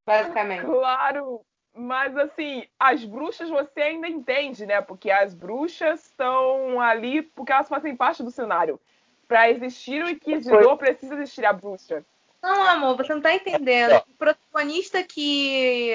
Basicamente. 0.06 0.66
Claro, 0.66 1.42
mas 1.74 2.16
assim, 2.18 2.66
as 2.80 3.04
bruxas 3.04 3.50
você 3.50 3.82
ainda 3.82 4.08
entende, 4.08 4.66
né? 4.66 4.82
Porque 4.82 5.12
as 5.12 5.34
bruxas 5.34 6.06
estão 6.06 6.80
ali 6.80 7.22
porque 7.22 7.52
elas 7.52 7.68
fazem 7.68 7.96
parte 7.96 8.24
do 8.24 8.32
cenário. 8.32 8.80
Pra 9.28 9.50
existir 9.50 10.04
o 10.04 10.10
inquisidor, 10.10 10.78
precisa 10.78 11.16
existir 11.16 11.46
a 11.46 11.52
bruxa. 11.52 12.06
Não, 12.42 12.64
amor, 12.64 12.96
você 12.96 13.14
não 13.14 13.22
tá 13.22 13.34
entendendo. 13.34 13.98
O 13.98 14.18
protagonista 14.18 15.04
que 15.04 15.92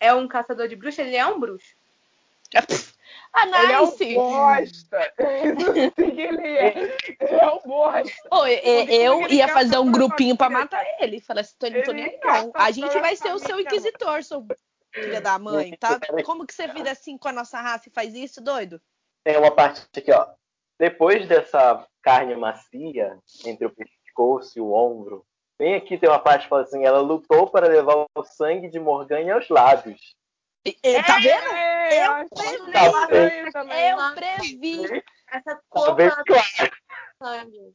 é 0.00 0.14
um 0.14 0.26
caçador 0.26 0.66
de 0.66 0.76
bruxa, 0.76 1.02
ele 1.02 1.14
é 1.14 1.26
um 1.26 1.38
bruxo. 1.38 1.76
Ah, 2.54 3.44
Ele 3.64 3.72
é 3.72 3.80
um 3.80 3.86
nice! 3.86 4.14
bosta. 4.14 5.12
Que 5.96 6.20
ele 6.20 6.46
é. 6.46 6.96
Ele 7.20 7.34
é 7.34 7.50
um 7.50 7.60
bosta. 7.66 8.28
Eu 8.88 9.22
Ele 9.22 9.34
ia 9.34 9.48
fazer 9.48 9.78
um 9.78 9.90
grupinho 9.90 10.36
pra 10.36 10.48
matar 10.48 10.84
ele. 11.00 11.20
Falar 11.20 11.40
assim, 11.40 11.54
tô, 11.58 11.68
não 11.68 11.82
tô 11.82 11.92
nem 11.92 12.04
aí, 12.04 12.20
não. 12.22 12.52
A 12.54 12.70
gente 12.70 12.98
vai 13.00 13.16
ser 13.16 13.32
o 13.32 13.38
seu 13.38 13.58
inquisitor, 13.58 14.22
seu 14.22 14.46
filha 14.92 15.20
da 15.20 15.38
mãe, 15.38 15.76
tá? 15.76 15.98
Como 16.24 16.46
que 16.46 16.54
você 16.54 16.68
vira 16.68 16.92
assim 16.92 17.18
com 17.18 17.28
a 17.28 17.32
nossa 17.32 17.60
raça 17.60 17.88
e 17.88 17.92
faz 17.92 18.14
isso, 18.14 18.40
doido? 18.40 18.80
Tem 19.24 19.36
uma 19.36 19.50
parte 19.50 19.82
aqui, 19.96 20.12
ó. 20.12 20.28
Depois 20.78 21.26
dessa 21.26 21.86
carne 22.02 22.36
macia 22.36 23.18
entre 23.44 23.66
o 23.66 23.74
pescoço 23.74 24.58
e 24.58 24.60
o 24.60 24.72
ombro, 24.72 25.24
bem 25.58 25.74
aqui 25.74 25.96
tem 25.96 26.08
uma 26.08 26.18
parte 26.18 26.44
que 26.44 26.48
fala 26.48 26.62
assim: 26.62 26.84
ela 26.84 27.00
lutou 27.00 27.48
para 27.48 27.66
levar 27.66 28.06
o 28.14 28.24
sangue 28.24 28.68
de 28.68 28.78
Morgana 28.78 29.34
aos 29.34 29.48
lábios. 29.48 30.14
E- 30.66 30.76
e- 30.82 31.02
Tá 31.02 31.18
vendo? 31.18 31.52
É, 31.52 32.06
Eu 32.06 32.28
previ. 32.28 32.54
estranho 32.54 33.52
também. 33.52 33.90
Eu 33.90 34.14
previ. 34.14 35.02
Essa 35.30 35.60
Tá 35.70 35.92
bem 35.92 36.08
porra 36.10 36.70
sangue. 37.22 37.74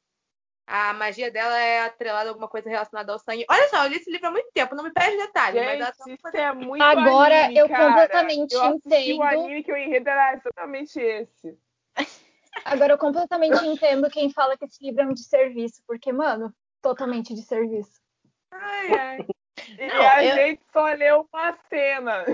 A 0.72 0.94
magia 0.94 1.32
dela 1.32 1.58
é 1.58 1.82
atrelada 1.82 2.30
a 2.30 2.32
alguma 2.32 2.48
coisa 2.48 2.70
relacionada 2.70 3.12
ao 3.12 3.18
sangue. 3.20 3.44
Olha 3.50 3.68
só, 3.70 3.84
eu 3.86 3.90
li 3.90 3.96
esse 3.98 4.12
livro 4.12 4.28
há 4.28 4.32
muito 4.32 4.52
tempo, 4.54 4.76
não 4.76 4.84
me 4.84 4.92
perde 4.94 5.18
detalhe, 5.18 5.60
mas 5.66 5.80
ela 5.82 5.94
Gente, 6.06 6.16
isso 6.24 6.38
é 6.38 6.54
muito 6.54 6.84
Agora 6.84 7.46
anime, 7.46 7.60
eu 7.60 7.68
cara. 7.68 7.88
completamente 7.88 8.54
eu 8.54 8.62
assisti 8.64 8.88
o 8.88 8.96
entendo. 9.16 9.24
anime 9.24 9.64
que 9.64 9.72
o 9.72 9.78
enredo 9.78 10.10
era 10.10 10.34
exatamente 10.36 11.00
esse. 11.00 11.58
Agora 12.66 12.94
eu 12.94 12.98
completamente 13.00 13.66
entendo 13.66 14.10
quem 14.12 14.32
fala 14.32 14.56
que 14.58 14.66
esse 14.66 14.84
livro 14.84 15.02
é 15.02 15.06
um 15.08 15.14
de 15.14 15.24
serviço, 15.24 15.82
porque, 15.88 16.12
mano, 16.14 16.54
totalmente 16.84 17.34
de 17.34 17.42
serviço. 17.42 18.00
Ai, 18.52 18.92
ai. 18.94 19.28
E 19.78 19.88
Não, 19.88 20.08
a 20.08 20.24
eu- 20.24 20.36
gente 20.36 20.62
só 20.72 20.86
leu 20.94 21.28
uma 21.34 21.58
cena. 21.68 22.26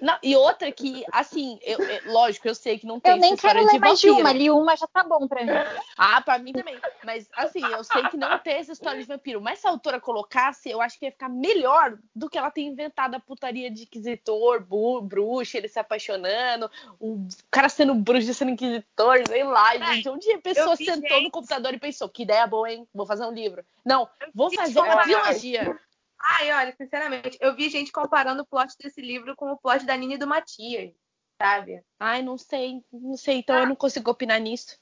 Não, 0.00 0.16
e 0.22 0.36
outra 0.36 0.70
que, 0.70 1.04
assim, 1.12 1.58
eu, 1.62 1.78
eu- 1.80 2.12
lógico, 2.12 2.46
eu 2.46 2.54
sei 2.54 2.78
que 2.78 2.86
não 2.86 3.00
tem 3.00 3.12
Eu 3.12 3.18
nem 3.18 3.32
essa 3.32 3.34
história 3.34 3.60
quero 3.60 3.66
ler 3.66 3.72
de 3.72 3.78
mais 3.80 3.98
de 4.00 4.06
vampiro. 4.08 4.24
uma, 4.28 4.32
li 4.32 4.50
uma 4.50 4.76
já 4.76 4.86
tá 4.86 5.02
bom 5.02 5.26
pra 5.26 5.44
mim. 5.44 5.50
Ah, 5.96 6.20
pra 6.20 6.38
mim 6.38 6.52
também. 6.52 6.78
Mas, 7.04 7.28
assim, 7.36 7.64
eu 7.64 7.82
sei 7.82 8.02
que 8.08 8.16
não 8.16 8.38
tem 8.38 8.54
essa 8.54 8.72
história 8.72 9.00
de 9.00 9.06
vampiro. 9.06 9.40
Mas 9.40 9.58
se 9.58 9.66
a 9.66 9.70
autora 9.70 10.00
colocasse, 10.00 10.70
eu 10.70 10.80
acho 10.80 10.98
que 10.98 11.06
ia 11.06 11.10
ficar 11.10 11.28
melhor 11.28 11.98
do 12.14 12.30
que 12.30 12.38
ela 12.38 12.50
ter 12.50 12.62
inventado 12.62 13.14
a 13.16 13.20
putaria 13.20 13.70
de 13.70 13.82
inquisitor, 13.82 14.60
bu- 14.64 15.00
bruxo, 15.00 15.56
ele 15.56 15.68
se 15.68 15.78
apaixonando, 15.78 16.70
o 17.00 17.26
cara 17.50 17.68
sendo 17.68 17.94
bruxo 17.94 18.30
e 18.30 18.34
sendo 18.34 18.52
inquisitor, 18.52 19.26
sei 19.26 19.42
lá, 19.42 19.76
gente. 19.94 20.08
Um 20.08 20.18
dia 20.18 20.36
a 20.36 20.40
pessoa 20.40 20.76
sentou 20.76 21.08
gente- 21.08 21.24
no 21.24 21.30
computador 21.30 21.74
e 21.74 21.78
pensou, 21.78 22.08
que 22.08 22.22
ideia 22.22 22.46
boa, 22.46 22.70
hein? 22.70 22.86
Vou 22.94 23.04
fazer 23.06 23.26
um 23.26 23.32
livro. 23.32 23.64
Não, 23.84 24.08
vou 24.34 24.48
fazer 24.54 24.78
uma 24.78 25.02
trilogia. 25.02 25.78
Ai, 26.20 26.52
olha, 26.52 26.74
sinceramente, 26.76 27.38
eu 27.40 27.54
vi 27.54 27.68
gente 27.68 27.92
comparando 27.92 28.42
o 28.42 28.46
plot 28.46 28.74
desse 28.80 29.00
livro 29.00 29.34
com 29.36 29.50
o 29.52 29.56
plot 29.58 29.84
da 29.84 29.96
Nini 29.96 30.14
e 30.14 30.18
do 30.18 30.26
Matias, 30.26 30.92
sabe? 31.40 31.82
Ai, 31.98 32.22
não 32.22 32.36
sei, 32.36 32.82
não 32.92 33.16
sei, 33.16 33.38
então 33.38 33.56
eu 33.58 33.66
não 33.66 33.76
consigo 33.76 34.10
opinar 34.10 34.40
nisso. 34.40 34.76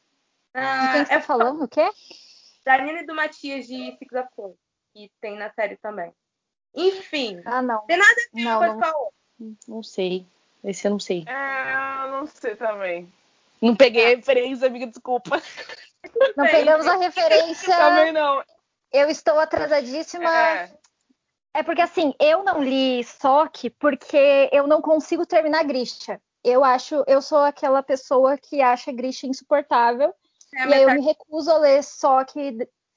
De 0.54 0.62
Ah, 0.62 0.90
quem 0.94 1.04
você 1.04 1.12
é 1.12 1.16
tá 1.18 1.22
falando? 1.22 1.64
O 1.64 1.68
quê? 1.68 1.88
da 2.64 2.78
Nini 2.78 3.00
e 3.00 3.06
do 3.06 3.14
Matias 3.14 3.66
de 3.66 3.96
Six 3.98 4.12
of 4.14 4.28
Crows, 4.34 4.56
que 4.94 5.10
tem 5.20 5.36
na 5.36 5.50
série 5.52 5.76
também. 5.76 6.12
Enfim, 6.74 7.40
Ah, 7.44 7.62
não. 7.62 7.82
tem 7.86 7.96
nada 7.96 8.10
a 8.10 8.36
ver 8.36 8.42
Não, 8.44 8.58
com 8.58 8.64
a 8.64 8.74
não. 8.74 9.56
Não 9.68 9.82
sei. 9.82 10.26
Esse 10.64 10.86
eu 10.86 10.90
não 10.90 10.98
sei. 10.98 11.24
É, 11.28 12.04
eu 12.06 12.10
não 12.12 12.26
sei 12.26 12.56
também. 12.56 13.12
Não 13.62 13.76
peguei 13.76 14.06
a 14.06 14.16
referência, 14.16 14.66
amiga, 14.66 14.86
desculpa. 14.86 15.40
Não 16.36 16.44
pegamos 16.46 16.86
a 16.86 16.96
referência. 16.96 17.76
Também 17.76 18.12
não. 18.12 18.42
Eu 18.92 19.08
estou 19.08 19.38
atrasadíssima. 19.38 20.28
É. 20.28 20.78
É 21.56 21.62
porque 21.62 21.80
assim, 21.80 22.12
eu 22.20 22.44
não 22.44 22.62
li 22.62 23.02
Sock 23.02 23.70
porque 23.70 24.50
eu 24.52 24.66
não 24.66 24.82
consigo 24.82 25.24
terminar 25.24 25.64
Grisha. 25.64 26.20
Eu 26.44 26.62
acho, 26.62 27.02
eu 27.06 27.22
sou 27.22 27.38
aquela 27.38 27.82
pessoa 27.82 28.36
que 28.36 28.60
acha 28.60 28.92
Grisha 28.92 29.26
insuportável 29.26 30.14
É 30.54 30.68
e 30.68 30.74
aí 30.74 30.82
eu 30.82 30.90
me 30.92 31.00
recuso 31.00 31.50
a 31.50 31.56
ler 31.56 31.82
Sock 31.82 32.34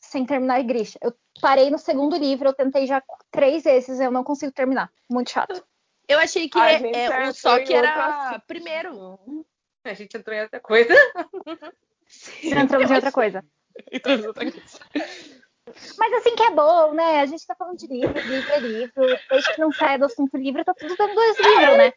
sem 0.02 0.26
terminar 0.26 0.62
Grisha. 0.64 1.00
Eu 1.02 1.16
parei 1.40 1.70
no 1.70 1.78
segundo 1.80 2.18
livro, 2.18 2.50
eu 2.50 2.54
tentei 2.54 2.86
já 2.86 3.02
três 3.32 3.64
vezes, 3.64 3.98
eu 3.98 4.12
não 4.12 4.26
consigo 4.26 4.52
terminar. 4.52 4.92
Muito 5.10 5.32
chato. 5.32 5.64
Eu 6.06 6.20
achei 6.20 6.50
que 6.50 6.60
é, 6.60 7.06
é, 7.06 7.30
o 7.30 7.34
só 7.34 7.58
em 7.60 7.64
que 7.64 7.74
outro 7.74 7.90
era 7.90 8.40
primeiro. 8.46 9.46
A 9.86 9.94
gente 9.94 10.18
entrou 10.18 10.36
em 10.36 10.42
outra 10.42 10.60
coisa. 10.60 10.94
Entramos 12.44 12.92
em 12.92 12.96
outra 12.96 13.12
coisa. 13.14 13.46
Entramos 13.90 14.26
em 14.26 14.28
outra 14.28 14.52
coisa. 14.52 15.39
Mas 15.98 16.14
assim 16.14 16.36
que 16.36 16.44
é 16.44 16.52
bom, 16.52 16.94
né? 16.94 17.22
A 17.22 17.26
gente 17.26 17.46
tá 17.46 17.56
falando 17.56 17.78
de 17.78 17.88
livro, 17.88 18.20
livro 18.20 18.52
é 18.52 18.60
livro. 18.60 19.06
Desde 19.30 19.54
que 19.54 19.62
não 19.62 19.72
saia 19.72 19.98
do 20.00 20.06
assunto 20.06 20.38
livro, 20.38 20.64
tá 20.64 20.74
tudo 20.74 20.96
dentro 20.96 21.16
dois 21.16 21.38
livros, 21.40 21.78
né? 21.78 21.94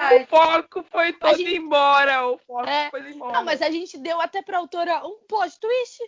Ai, 0.00 0.22
O 0.22 0.26
foco 0.28 0.84
foi 0.90 1.12
todo 1.12 1.36
gente- 1.36 1.56
embora. 1.56 2.26
O 2.28 2.38
foco 2.38 2.68
É. 2.68 2.88
foi 2.90 3.00
embora. 3.10 3.32
Não, 3.32 3.44
mas 3.44 3.60
a 3.62 3.70
gente 3.70 3.98
deu 3.98 4.20
até 4.20 4.42
pra 4.42 4.58
autora 4.58 5.04
um 5.06 5.18
plot 5.28 5.58
twist. 5.60 6.02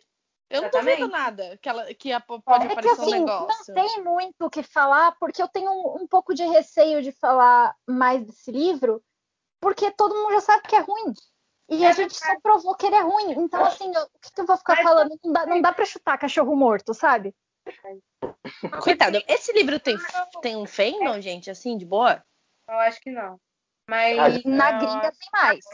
Eu 0.49 0.63
não 0.63 0.71
tô 0.71 0.83
vendo 0.83 1.07
nada 1.09 1.57
que, 1.63 1.69
ela, 1.69 1.95
que 1.95 2.13
a- 2.13 2.21
pode 2.21 2.65
É 2.65 2.67
que 2.69 2.73
aparecer 2.73 3.01
um 3.01 3.03
assim, 3.03 3.11
negócio. 3.21 3.75
não 3.75 3.75
tem 3.87 4.03
muito 4.03 4.35
o 4.47 4.51
que 4.51 4.63
falar, 4.65 5.17
porque 5.21 5.41
eu 5.41 5.47
tenho 5.49 5.71
um, 5.71 6.03
um 6.03 6.07
pouco 6.09 6.35
de 6.35 6.45
receio 6.45 7.03
de 7.03 7.13
falar 7.13 7.73
mais 7.89 8.25
desse 8.25 8.51
livro, 8.51 9.01
porque 9.61 9.93
todo 9.93 10.13
mundo 10.15 10.33
já 10.33 10.41
sabe 10.41 10.63
que 10.67 10.75
é 10.75 10.81
ruim. 10.81 11.15
E 11.71 11.87
a 11.87 11.93
gente 11.93 12.15
só 12.15 12.39
provou 12.43 12.75
que 12.75 12.85
ele 12.87 12.97
é 12.97 13.01
ruim. 13.03 13.31
Então, 13.39 13.65
assim, 13.65 13.95
eu- 13.95 14.03
o 14.03 14.19
que, 14.21 14.33
que 14.35 14.41
eu 14.41 14.47
vou 14.47 14.57
ficar 14.57 14.75
Mas- 14.77 14.83
falando? 14.83 15.19
Não 15.23 15.33
dá, 15.33 15.47
não 15.47 15.61
dá 15.63 15.73
pra 15.73 15.85
chutar 15.85 16.19
cachorro 16.19 16.57
morto, 16.57 16.93
sabe? 16.93 17.33
Coitado, 18.83 19.23
esse 19.29 19.53
livro 19.53 19.79
tem, 19.79 19.97
tem 20.43 20.57
um 20.57 20.67
fandom, 20.67 21.21
gente, 21.21 21.51
assim, 21.51 21.79
de 21.79 21.87
boa? 21.87 22.23
eu 22.69 22.79
acho 22.79 23.01
que 23.01 23.11
não. 23.11 23.39
Mas 23.89 24.19
Ah, 24.19 24.29
Na 24.49 24.73
gringa 24.73 25.11
tem 25.13 25.29
mais. 25.33 25.65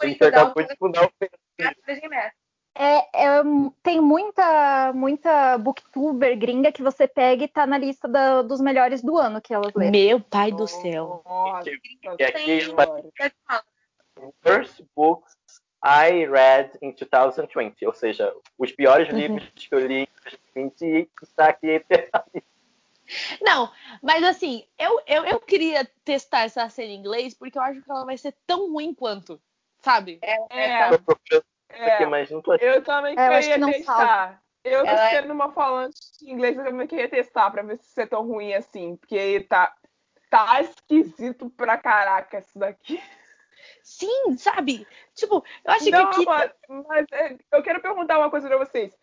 a 0.00 0.06
gente 0.06 0.24
acabou 0.24 0.62
de 0.62 0.76
fundar 0.76 1.04
o 1.06 1.12
é. 1.58 2.32
É, 2.78 2.98
é, 3.14 3.42
tem 3.82 4.00
muita, 4.00 4.92
muita 4.94 5.56
booktuber 5.56 6.38
gringa 6.38 6.70
que 6.72 6.82
você 6.82 7.08
pega 7.08 7.44
e 7.44 7.48
tá 7.48 7.66
na 7.66 7.78
lista 7.78 8.06
da- 8.06 8.42
dos 8.42 8.60
melhores 8.60 9.02
do 9.02 9.16
ano 9.16 9.40
que 9.40 9.54
elas 9.54 9.72
leram. 9.74 9.92
Meu 9.92 10.20
pai 10.20 10.52
do 10.52 10.66
céu. 10.66 11.22
Nossa, 11.24 11.70
E 11.70 12.24
aqui, 12.24 12.60
senhora. 12.60 13.02
First 14.42 14.82
Books 14.94 15.36
I 15.84 16.26
Read 16.26 16.78
in 16.82 16.92
2020, 16.92 17.86
ou 17.86 17.94
seja, 17.94 18.34
os 18.58 18.72
piores 18.72 19.08
livros 19.08 19.48
que 19.54 19.74
eu 19.74 19.86
li 19.86 20.08
em 20.54 20.72
gente 20.72 21.08
está 21.22 21.48
aqui 21.48 21.68
eternamente. 21.68 22.46
Não, 23.40 23.70
mas 24.02 24.24
assim, 24.24 24.66
eu, 24.76 25.00
eu, 25.06 25.24
eu 25.24 25.40
queria 25.40 25.84
testar 26.04 26.42
essa 26.42 26.68
cena 26.68 26.88
em 26.88 26.96
inglês 26.96 27.34
porque 27.34 27.56
eu 27.56 27.62
acho 27.62 27.80
que 27.80 27.90
ela 27.90 28.04
vai 28.04 28.16
ser 28.16 28.34
tão 28.46 28.72
ruim 28.72 28.92
quanto, 28.92 29.40
sabe? 29.80 30.18
É, 30.22 30.36
é, 30.50 30.88
aqui, 31.68 32.06
mas 32.06 32.30
não 32.30 32.42
tô 32.42 32.52
achando. 32.52 32.68
eu 32.68 32.82
também 32.82 33.14
É, 33.16 33.28
eu 33.28 33.32
acho 33.34 33.48
queria 33.48 33.66
que 33.66 33.72
testar. 33.72 34.42
Eu 34.64 34.80
tô 34.82 34.90
Ela 34.90 35.06
é- 35.06 35.10
sendo 35.10 35.32
uma 35.32 35.52
falante 35.52 36.00
de 36.18 36.28
inglês, 36.28 36.56
eu 36.56 36.64
também 36.64 36.88
queria 36.88 37.08
testar 37.08 37.48
pra 37.52 37.62
ver 37.62 37.76
se 37.76 37.88
isso 37.88 38.00
é 38.00 38.06
tão 38.06 38.26
ruim 38.26 38.52
assim. 38.52 38.96
Porque 38.96 39.40
tá, 39.48 39.72
tá 40.28 40.60
esquisito 40.60 41.48
pra 41.50 41.78
caraca 41.78 42.40
isso 42.40 42.58
daqui. 42.58 43.00
Sim, 43.82 44.36
sabe? 44.36 44.86
Tipo, 45.14 45.44
eu 45.64 45.72
acho 45.72 45.90
Não, 45.90 46.10
que 46.10 46.16
aqui. 46.16 46.24
mas, 46.26 46.50
mas, 46.86 47.06
é, 47.12 47.36
eu 47.52 47.62
quero 47.62 47.80
perguntar 47.80 48.18
uma 48.18 48.30
coisa 48.30 48.48
pra 48.48 48.58
vocês. 48.58 48.96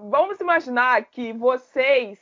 Vamos 0.00 0.38
imaginar 0.40 1.04
que 1.06 1.32
vocês 1.32 2.18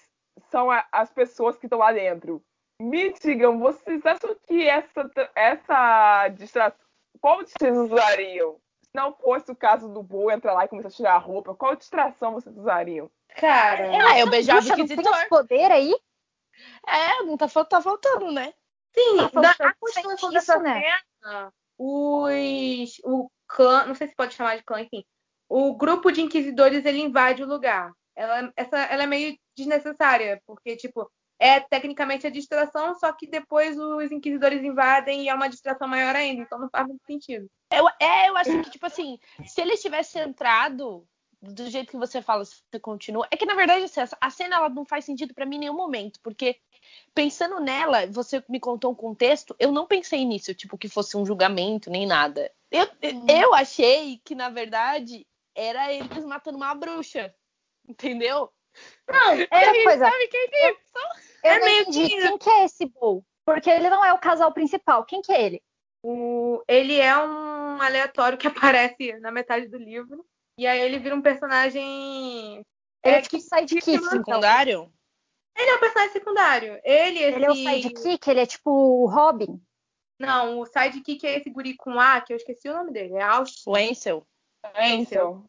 são 0.51 0.71
a- 0.71 0.87
as 0.91 1.11
pessoas 1.11 1.57
que 1.59 1.67
estão 1.67 1.79
lá 1.79 1.93
dentro. 1.93 2.43
Me 2.81 3.13
digam, 3.13 3.59
vocês 3.59 4.05
acham 4.05 4.35
que 4.47 4.69
essa, 4.69 5.11
essa 5.35 6.29
distração. 6.29 6.79
Qual 7.21 7.39
vocês 7.39 7.77
usariam? 7.77 8.61
Se 8.83 8.91
não 8.95 9.15
fosse 9.15 9.51
o 9.51 9.57
caso 9.57 9.89
do 9.89 10.03
Bo 10.03 10.31
entrar 10.31 10.53
lá 10.53 10.65
e 10.65 10.69
começar 10.69 10.89
a 10.89 10.93
tirar 10.93 11.15
a 11.15 11.19
roupa, 11.19 11.55
qual 11.55 11.75
distração 11.77 12.33
vocês 12.35 12.57
usariam? 12.57 13.11
Cara, 13.37 13.91
Ah, 14.09 14.19
eu 14.19 14.29
beijava 14.31 14.61
o 14.61 14.63
Bruxa, 14.63 14.77
não 14.77 14.87
tem 14.87 14.95
Inquisitor. 14.97 15.19
esse 15.21 15.29
poder 15.29 15.71
aí? 15.73 15.95
É, 16.87 17.23
não 17.23 17.37
tá, 17.37 17.47
tá 17.65 17.83
faltando, 17.83 18.33
né? 18.33 18.53
sim, 18.95 19.17
Tá 19.31 19.41
da, 19.41 19.55
faltando 19.55 19.75
a 19.91 19.93
feitiço, 19.93 20.31
dessa 20.31 20.59
né? 20.59 20.81
cena, 21.21 21.53
os, 21.79 22.99
o 23.05 23.31
clã, 23.49 23.87
não 23.87 23.95
sei 23.95 24.09
se 24.09 24.15
pode 24.15 24.35
chamar 24.35 24.57
de 24.57 24.65
clã, 24.65 24.81
enfim, 24.81 25.05
o 25.49 25.75
grupo 25.77 26.11
de 26.11 26.23
inquisidores 26.23 26.85
ele 26.85 27.01
invade 27.01 27.43
o 27.43 27.47
lugar. 27.47 27.93
Ela, 28.15 28.53
essa, 28.57 28.79
ela 28.79 29.03
é 29.03 29.07
meio 29.07 29.37
desnecessária, 29.57 30.41
porque, 30.47 30.77
tipo, 30.77 31.11
é 31.39 31.61
tecnicamente 31.61 32.27
a 32.27 32.31
distração, 32.31 32.95
só 32.95 33.13
que 33.13 33.27
depois 33.27 33.79
os 33.79 34.11
inquisidores 34.11 34.63
invadem 34.65 35.25
e 35.25 35.29
é 35.29 35.35
uma 35.35 35.49
distração 35.49 35.87
maior 35.87 36.17
ainda, 36.17 36.43
então 36.43 36.59
não 36.59 36.69
faz 36.71 36.87
muito 36.87 37.05
sentido. 37.05 37.47
Eu, 37.71 37.87
é, 38.01 38.29
eu 38.29 38.37
acho 38.37 38.63
que, 38.63 38.71
tipo 38.71 38.87
assim, 38.87 39.19
se 39.45 39.61
ele 39.61 39.77
tivesse 39.77 40.19
entrado 40.19 41.07
do 41.47 41.69
jeito 41.71 41.91
que 41.91 41.97
você 41.97 42.21
fala, 42.23 42.45
você 42.45 42.79
continua. 42.81 43.27
É 43.31 43.37
que, 43.37 43.47
na 43.47 43.55
verdade, 43.55 43.85
assim, 43.85 44.01
a 44.21 44.31
cena 44.31 44.57
ela 44.57 44.69
não 44.69 44.85
faz 44.85 45.05
sentido 45.05 45.33
pra 45.35 45.47
mim 45.47 45.57
em 45.57 45.61
nenhum 45.61 45.75
momento, 45.77 46.21
porque 46.23 46.59
pensando 47.15 47.61
nela, 47.61 48.07
você 48.09 48.43
me 48.49 48.61
contou 48.61 48.93
um 48.93 48.95
contexto, 48.95 49.55
eu 49.59 49.73
não 49.73 49.87
pensei 49.87 50.25
nisso, 50.25 50.55
tipo, 50.55 50.77
que 50.79 50.89
fosse 50.89 51.17
um 51.17 51.25
julgamento, 51.25 51.91
nem 51.91 52.07
nada. 52.07 52.51
Eu, 52.71 52.87
eu 53.29 53.55
achei 53.55 54.21
que, 54.25 54.35
na 54.35 54.49
verdade, 54.51 55.27
era 55.55 55.93
eles 55.93 56.25
matando 56.25 56.57
uma 56.59 56.75
bruxa. 56.75 57.35
Entendeu? 57.89 58.51
Não, 59.09 59.31
outra 59.31 59.73
coisa. 59.85 60.05
Sabe 60.11 60.29
quem 60.29 60.49
é? 60.53 60.71
Eu 60.71 60.77
É 61.45 61.59
não 61.61 61.67
meio 61.67 61.83
entendi. 61.83 62.09
que- 62.09 62.21
Quem 62.21 62.39
que 62.39 62.51
é 62.51 62.65
esse 62.65 62.87
Bull? 62.87 63.25
Porque 63.45 63.71
ele 63.71 63.89
não 63.89 64.05
é 64.05 64.13
o 64.13 64.19
casal 64.19 64.53
principal. 64.53 65.05
Quem 65.05 65.23
que 65.23 65.33
é 65.33 65.41
ele? 65.43 65.63
O, 66.03 66.63
ele 66.69 66.99
é 66.99 67.17
um 67.17 67.81
aleatório 67.81 68.37
que 68.37 68.47
aparece 68.77 69.19
na 69.21 69.31
metade 69.31 69.69
do 69.69 69.79
livro, 69.79 70.27
e 70.59 70.67
aí 70.67 70.81
ele 70.81 70.99
vira 70.99 71.15
um 71.15 71.23
personagem. 71.23 72.57
Ele 73.05 73.15
é, 73.15 73.19
É 73.19 73.23
tipo 73.23 73.37
que- 73.37 73.43
sidekick, 73.43 73.91
então. 73.93 74.11
Secundário? 74.11 74.93
Ele 75.57 75.71
é 75.71 75.75
um 75.77 75.81
personagem 75.81 76.13
secundário. 76.13 76.81
Ele, 76.85 77.19
esse... 77.19 77.37
Ele 77.37 77.45
é 77.45 77.51
o 77.51 77.55
sidekick, 77.55 78.29
ele 78.31 78.41
é 78.41 78.47
tipo 78.47 78.71
o 78.71 79.07
Robin. 79.07 79.61
Não, 80.19 80.61
o 80.61 80.67
sidekick 80.67 81.27
é 81.27 81.39
esse 81.39 81.51
guri 81.51 81.75
com 81.77 81.99
A, 82.01 82.21
que 82.21 82.33
eu 82.33 82.37
esqueci 82.37 82.69
o 82.69 82.75
nome 82.75 82.93
dele. 82.93 83.15
É 83.15 83.23
Austin. 83.23 83.63
O 83.71 83.77
Ansel. 83.77 84.27
Ansel. 84.75 85.45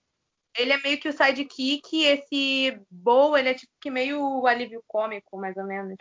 Ele 0.58 0.74
é 0.74 0.78
meio 0.82 1.00
que 1.00 1.08
o 1.10 1.14
sidekick, 1.14 2.04
esse 2.04 2.80
Bo, 2.90 3.38
ele 3.38 3.50
é 3.50 3.54
tipo 3.54 3.72
que 3.80 3.92
meio 3.92 4.20
o 4.20 4.48
alívio 4.48 4.84
cômico, 4.88 5.38
mais 5.38 5.56
ou 5.56 5.64
menos. 5.66 5.96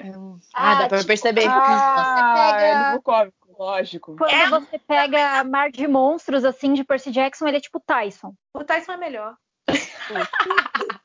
Ah, 0.54 0.74
dá 0.76 0.84
Ah, 0.84 0.88
pra 0.88 0.98
tipo, 0.98 1.08
perceber. 1.08 1.46
Ah, 1.46 2.32
pega- 2.56 2.62
é 2.66 2.84
livro 2.86 3.02
cômico, 3.02 3.45
lógico. 3.58 4.16
Quando 4.16 4.30
É. 4.32 4.48
você 4.48 4.78
pega 4.78 5.42
Mar 5.44 5.70
de 5.70 5.86
Monstros, 5.88 6.44
assim, 6.44 6.72
de 6.74 6.84
Percy 6.84 7.10
Jackson, 7.10 7.46
ele 7.46 7.56
é 7.58 7.60
tipo 7.60 7.80
Tyson. 7.80 8.34
O 8.54 8.64
Tyson 8.64 8.92
é 8.92 8.96
melhor. 8.96 9.36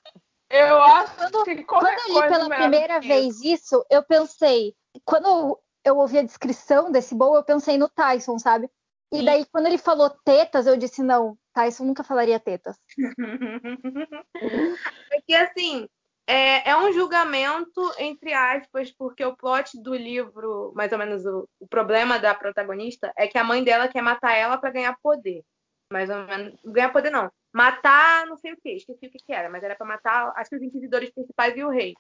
Eu 0.50 0.81
acho 0.81 1.15
Quando- 1.15 1.43
que 1.46 1.63
Quando 1.63 1.88
eu 1.88 2.13
li 2.13 2.22
pela 2.27 2.50
melhor 2.50 2.58
primeira 2.58 3.00
que 3.00 3.08
vez 3.08 3.41
isso, 3.41 3.86
eu 3.89 4.03
pensei. 4.03 4.75
Quando 5.05 5.58
eu, 5.86 5.98
ouvi 5.98 6.20
a 6.20 6.24
descrição 6.24 6.91
desse 6.91 7.15
Bull, 7.15 7.38
eu 7.38 7.43
pensei 7.43 7.77
no 7.77 7.88
Tyson, 7.88 8.37
sabe? 8.37 8.70
E 9.14 9.20
Sim. 9.20 9.25
daí, 9.25 9.46
quando 9.46 9.68
ele 9.68 9.77
falou 9.77 10.09
tetas, 10.25 10.68
eu 10.68 10.75
disse: 10.75 11.01
não, 11.01 11.37
Tyson 11.53 11.85
nunca 11.85 12.03
falaria 12.03 12.37
tetas. 12.37 12.77
é 15.11 15.22
que 15.25 15.33
assim, 15.33 15.87
é, 16.31 16.70
é 16.70 16.77
um 16.77 16.94
julgamento, 16.94 17.94
entre 18.00 18.33
aspas, 18.33 18.89
porque 18.89 19.24
o 19.25 19.35
plot 19.35 19.77
do 19.81 19.94
livro, 19.94 20.72
mais 20.74 20.91
ou 20.94 20.98
menos 20.98 21.25
o, 21.25 21.48
o 21.59 21.67
problema 21.67 22.17
da 22.17 22.33
protagonista, 22.33 23.11
é 23.17 23.27
que 23.27 23.37
a 23.37 23.44
mãe 23.44 23.61
dela 23.61 23.89
quer 23.89 24.01
matar 24.01 24.33
ela 24.37 24.57
pra 24.57 24.72
ganhar 24.72 24.98
poder. 25.03 25.44
Mais 25.91 26.09
ou 26.09 26.25
menos. 26.25 26.57
Ganhar 26.63 26.89
poder 26.94 27.09
não. 27.09 27.29
Matar 27.51 28.25
não 28.27 28.37
sei 28.37 28.53
o 28.53 28.57
que, 28.57 28.70
esqueci 28.70 29.07
o 29.07 29.11
que, 29.11 29.17
que 29.17 29.33
era, 29.33 29.50
mas 29.50 29.61
era 29.61 29.75
pra 29.75 29.85
matar 29.85 30.31
acho 30.37 30.50
que 30.50 30.55
os 30.55 30.61
inquisidores 30.61 31.09
principais 31.11 31.57
e 31.57 31.65
o 31.65 31.70
rei. 31.70 31.96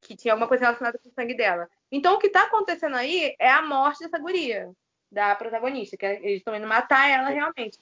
Que 0.00 0.16
tinha 0.16 0.34
alguma 0.34 0.48
coisa 0.48 0.64
relacionada 0.64 0.98
com 0.98 1.08
o 1.08 1.12
sangue 1.12 1.34
dela. 1.34 1.68
Então 1.92 2.14
o 2.14 2.18
que 2.18 2.28
tá 2.28 2.42
acontecendo 2.42 2.96
aí 2.96 3.36
é 3.38 3.50
a 3.50 3.62
morte 3.62 4.00
dessa 4.00 4.18
guria, 4.18 4.68
da 5.12 5.36
protagonista, 5.36 5.96
que 5.96 6.06
é, 6.06 6.16
eles 6.16 6.38
estão 6.38 6.56
indo 6.56 6.66
matar 6.66 7.08
ela 7.08 7.28
realmente. 7.28 7.78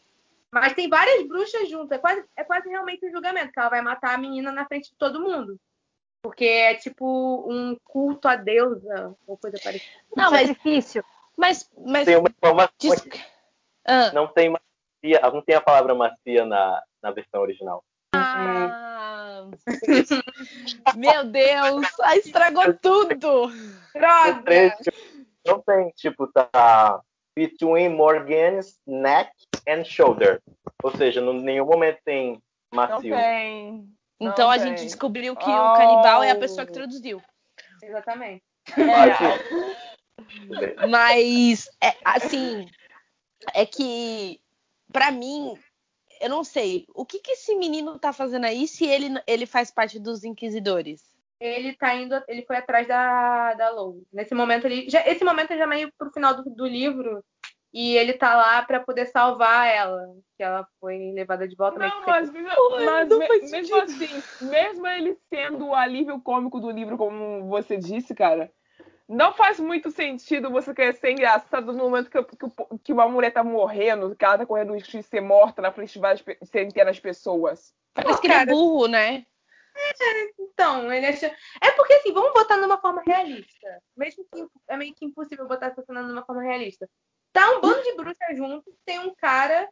Mas 0.52 0.74
tem 0.74 0.86
várias 0.88 1.26
bruxas 1.26 1.68
juntas. 1.70 1.92
É 1.92 1.98
quase, 1.98 2.24
é 2.36 2.44
quase 2.44 2.68
realmente 2.68 3.06
um 3.06 3.10
julgamento, 3.10 3.52
que 3.52 3.58
ela 3.58 3.70
vai 3.70 3.80
matar 3.80 4.14
a 4.14 4.18
menina 4.18 4.52
na 4.52 4.66
frente 4.66 4.90
de 4.90 4.96
todo 4.96 5.22
mundo. 5.22 5.58
Porque 6.28 6.44
é 6.44 6.74
tipo 6.74 7.06
um 7.50 7.74
culto 7.82 8.28
à 8.28 8.36
deusa, 8.36 9.16
ou 9.26 9.38
coisa 9.38 9.58
parecida. 9.64 9.90
Não, 10.14 10.30
mas, 10.30 10.46
Sacrifício. 10.46 11.02
mas, 11.34 11.70
mas 11.74 12.04
Tem 12.04 12.18
uma 12.18 12.28
informação 12.28 12.92
aqui. 12.92 13.24
Ah, 13.82 14.12
Não 14.12 14.26
tem 14.26 14.50
macia, 14.50 15.30
não 15.32 15.40
tem 15.40 15.54
a 15.54 15.60
palavra 15.62 15.94
macia 15.94 16.44
na, 16.44 16.82
na 17.02 17.12
versão 17.12 17.40
original. 17.40 17.82
ah, 18.12 19.46
meu 20.94 21.24
Deus, 21.24 21.86
ah, 22.02 22.16
estragou 22.18 22.74
tudo. 22.74 23.50
Trecho, 24.44 24.76
não 25.46 25.62
tem, 25.62 25.88
tipo, 25.96 26.26
tá 26.26 27.00
between 27.34 27.88
Morgan's 27.88 28.78
neck 28.86 29.32
and 29.66 29.82
shoulder. 29.84 30.42
Ou 30.82 30.94
seja, 30.94 31.22
em 31.22 31.40
nenhum 31.40 31.64
momento 31.64 32.00
tem 32.04 32.38
Não 32.70 32.86
macio. 32.86 33.14
Não 34.20 34.32
Então 34.32 34.50
a 34.50 34.58
gente 34.58 34.82
descobriu 34.82 35.36
que 35.36 35.48
Oh. 35.48 35.72
o 35.72 35.76
canibal 35.76 36.22
é 36.22 36.30
a 36.30 36.38
pessoa 36.38 36.66
que 36.66 36.72
traduziu. 36.72 37.22
Exatamente. 37.82 38.42
É. 38.76 40.88
Mas, 40.88 41.68
é, 41.80 41.94
assim, 42.04 42.68
é 43.54 43.64
que, 43.64 44.40
pra 44.92 45.10
mim, 45.10 45.56
eu 46.20 46.28
não 46.28 46.42
sei, 46.42 46.86
o 46.94 47.04
que, 47.04 47.20
que 47.20 47.32
esse 47.32 47.54
menino 47.54 47.98
tá 47.98 48.12
fazendo 48.12 48.44
aí 48.44 48.66
se 48.66 48.84
ele, 48.84 49.20
ele 49.26 49.46
faz 49.46 49.70
parte 49.70 49.98
dos 49.98 50.24
inquisidores? 50.24 51.02
Ele 51.40 51.72
tá 51.74 51.94
indo, 51.94 52.20
ele 52.26 52.44
foi 52.44 52.56
atrás 52.56 52.88
da, 52.88 53.54
da 53.54 53.70
Lou. 53.70 54.02
Nesse 54.12 54.34
momento 54.34 54.66
ele. 54.66 54.90
Já, 54.90 55.06
esse 55.06 55.24
momento 55.24 55.52
é 55.52 55.58
já 55.58 55.68
meio 55.68 55.92
pro 55.96 56.10
final 56.10 56.34
do, 56.34 56.50
do 56.50 56.66
livro. 56.66 57.24
E 57.72 57.96
ele 57.96 58.14
tá 58.14 58.34
lá 58.34 58.62
pra 58.62 58.80
poder 58.80 59.06
salvar 59.06 59.66
ela. 59.66 60.00
Que 60.36 60.42
ela 60.42 60.66
foi 60.80 61.12
levada 61.12 61.46
de 61.46 61.54
volta 61.56 61.78
Não, 61.78 62.00
mas, 62.06 62.30
mesmo- 62.30 62.48
mas 62.84 63.08
não 63.08 63.18
me- 63.18 63.28
mesmo 63.50 63.76
assim, 63.76 64.22
mesmo 64.40 64.86
ele 64.86 65.18
sendo 65.28 65.68
o 65.68 65.74
alívio 65.74 66.20
cômico 66.20 66.60
do 66.60 66.70
livro, 66.70 66.96
como 66.96 67.46
você 67.48 67.76
disse, 67.76 68.14
cara, 68.14 68.50
não 69.08 69.32
faz 69.32 69.58
muito 69.58 69.90
sentido 69.90 70.50
você 70.50 70.74
querer 70.74 70.94
ser 70.94 71.10
engraçado 71.12 71.72
no 71.72 71.78
momento 71.84 72.10
que, 72.10 72.22
que, 72.22 72.46
que 72.84 72.92
uma 72.92 73.08
mulher 73.08 73.32
tá 73.32 73.42
morrendo, 73.42 74.14
que 74.14 74.24
ela 74.24 74.38
tá 74.38 74.46
correndo 74.46 74.70
o 74.70 74.74
risco 74.74 74.90
de 74.92 75.02
ser 75.02 75.20
morta 75.20 75.60
na 75.60 75.72
frente 75.72 75.92
de 75.92 75.98
várias 75.98 76.24
centenas 76.44 76.96
de 76.96 77.02
pessoas. 77.02 77.74
Parece 77.94 78.20
que 78.20 78.26
ele 78.26 78.34
é 78.34 78.46
burro, 78.46 78.86
né? 78.86 79.26
Então, 80.38 80.92
ele 80.92 81.06
acha. 81.06 81.26
É 81.62 81.70
porque 81.72 81.94
assim, 81.94 82.12
vamos 82.12 82.32
botar 82.32 82.56
numa 82.56 82.78
forma 82.80 83.02
realista. 83.06 83.80
Mesmo 83.96 84.24
que 84.32 84.46
é 84.68 84.76
meio 84.76 84.94
que 84.94 85.04
impossível 85.04 85.46
botar 85.46 85.66
essa 85.66 85.82
cena 85.82 86.02
numa 86.02 86.24
forma 86.24 86.42
realista. 86.42 86.88
Tá 87.32 87.50
um 87.52 87.60
bando 87.60 87.82
de 87.82 87.94
bruxas 87.94 88.36
junto, 88.36 88.72
tem 88.84 88.98
um 88.98 89.14
cara 89.14 89.68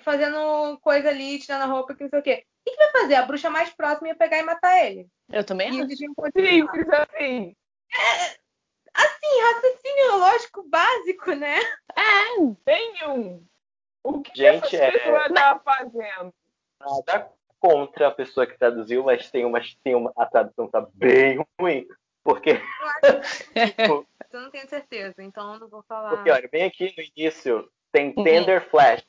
fazendo 0.00 0.78
coisa 0.80 1.08
ali, 1.08 1.38
tirando 1.38 1.62
a 1.62 1.66
roupa, 1.66 1.94
que 1.94 2.02
não 2.02 2.10
sei 2.10 2.18
o 2.18 2.22
quê. 2.22 2.44
O 2.66 2.70
que, 2.70 2.76
que 2.76 2.82
vai 2.84 3.02
fazer? 3.02 3.14
A 3.16 3.22
bruxa 3.26 3.50
mais 3.50 3.70
próxima 3.70 4.08
ia 4.08 4.16
pegar 4.16 4.38
e 4.38 4.42
matar 4.42 4.84
ele. 4.84 5.08
Eu 5.30 5.44
também 5.44 5.68
E 5.68 5.70
acho. 5.70 5.80
eles 5.80 6.00
iam 6.00 6.14
continuar. 6.14 6.48
Simples 6.48 6.88
assim. 6.90 7.56
Assim, 8.94 9.40
raciocínio 9.42 10.16
lógico 10.18 10.62
básico, 10.68 11.32
né? 11.32 11.58
Nenhum. 12.66 13.44
O 14.02 14.20
que 14.22 14.32
Gente, 14.34 14.76
essa 14.76 14.84
é- 14.84 14.90
pessoa 14.92 15.32
tá 15.32 15.60
fazendo? 15.64 16.34
Nada 16.80 17.30
contra 17.60 18.08
a 18.08 18.10
pessoa 18.12 18.46
que 18.46 18.56
traduziu, 18.58 19.02
mas 19.02 19.30
tem 19.30 19.44
uma, 19.44 19.60
tem 19.82 19.94
uma 19.94 20.12
a 20.16 20.26
tradução 20.26 20.68
tá 20.68 20.86
bem 20.94 21.44
ruim. 21.60 21.86
Porque, 22.22 22.60
Eu 24.30 24.40
não 24.42 24.50
tenho 24.50 24.68
certeza, 24.68 25.22
então 25.22 25.54
eu 25.54 25.60
não 25.60 25.68
vou 25.68 25.82
falar. 25.82 26.10
porque 26.16 26.30
olha, 26.30 26.48
bem 26.50 26.64
aqui 26.64 26.94
no 26.96 27.02
início 27.16 27.70
tem 27.90 28.12
Uhum. 28.16 28.24
tender 28.24 28.68
flash. 28.68 29.02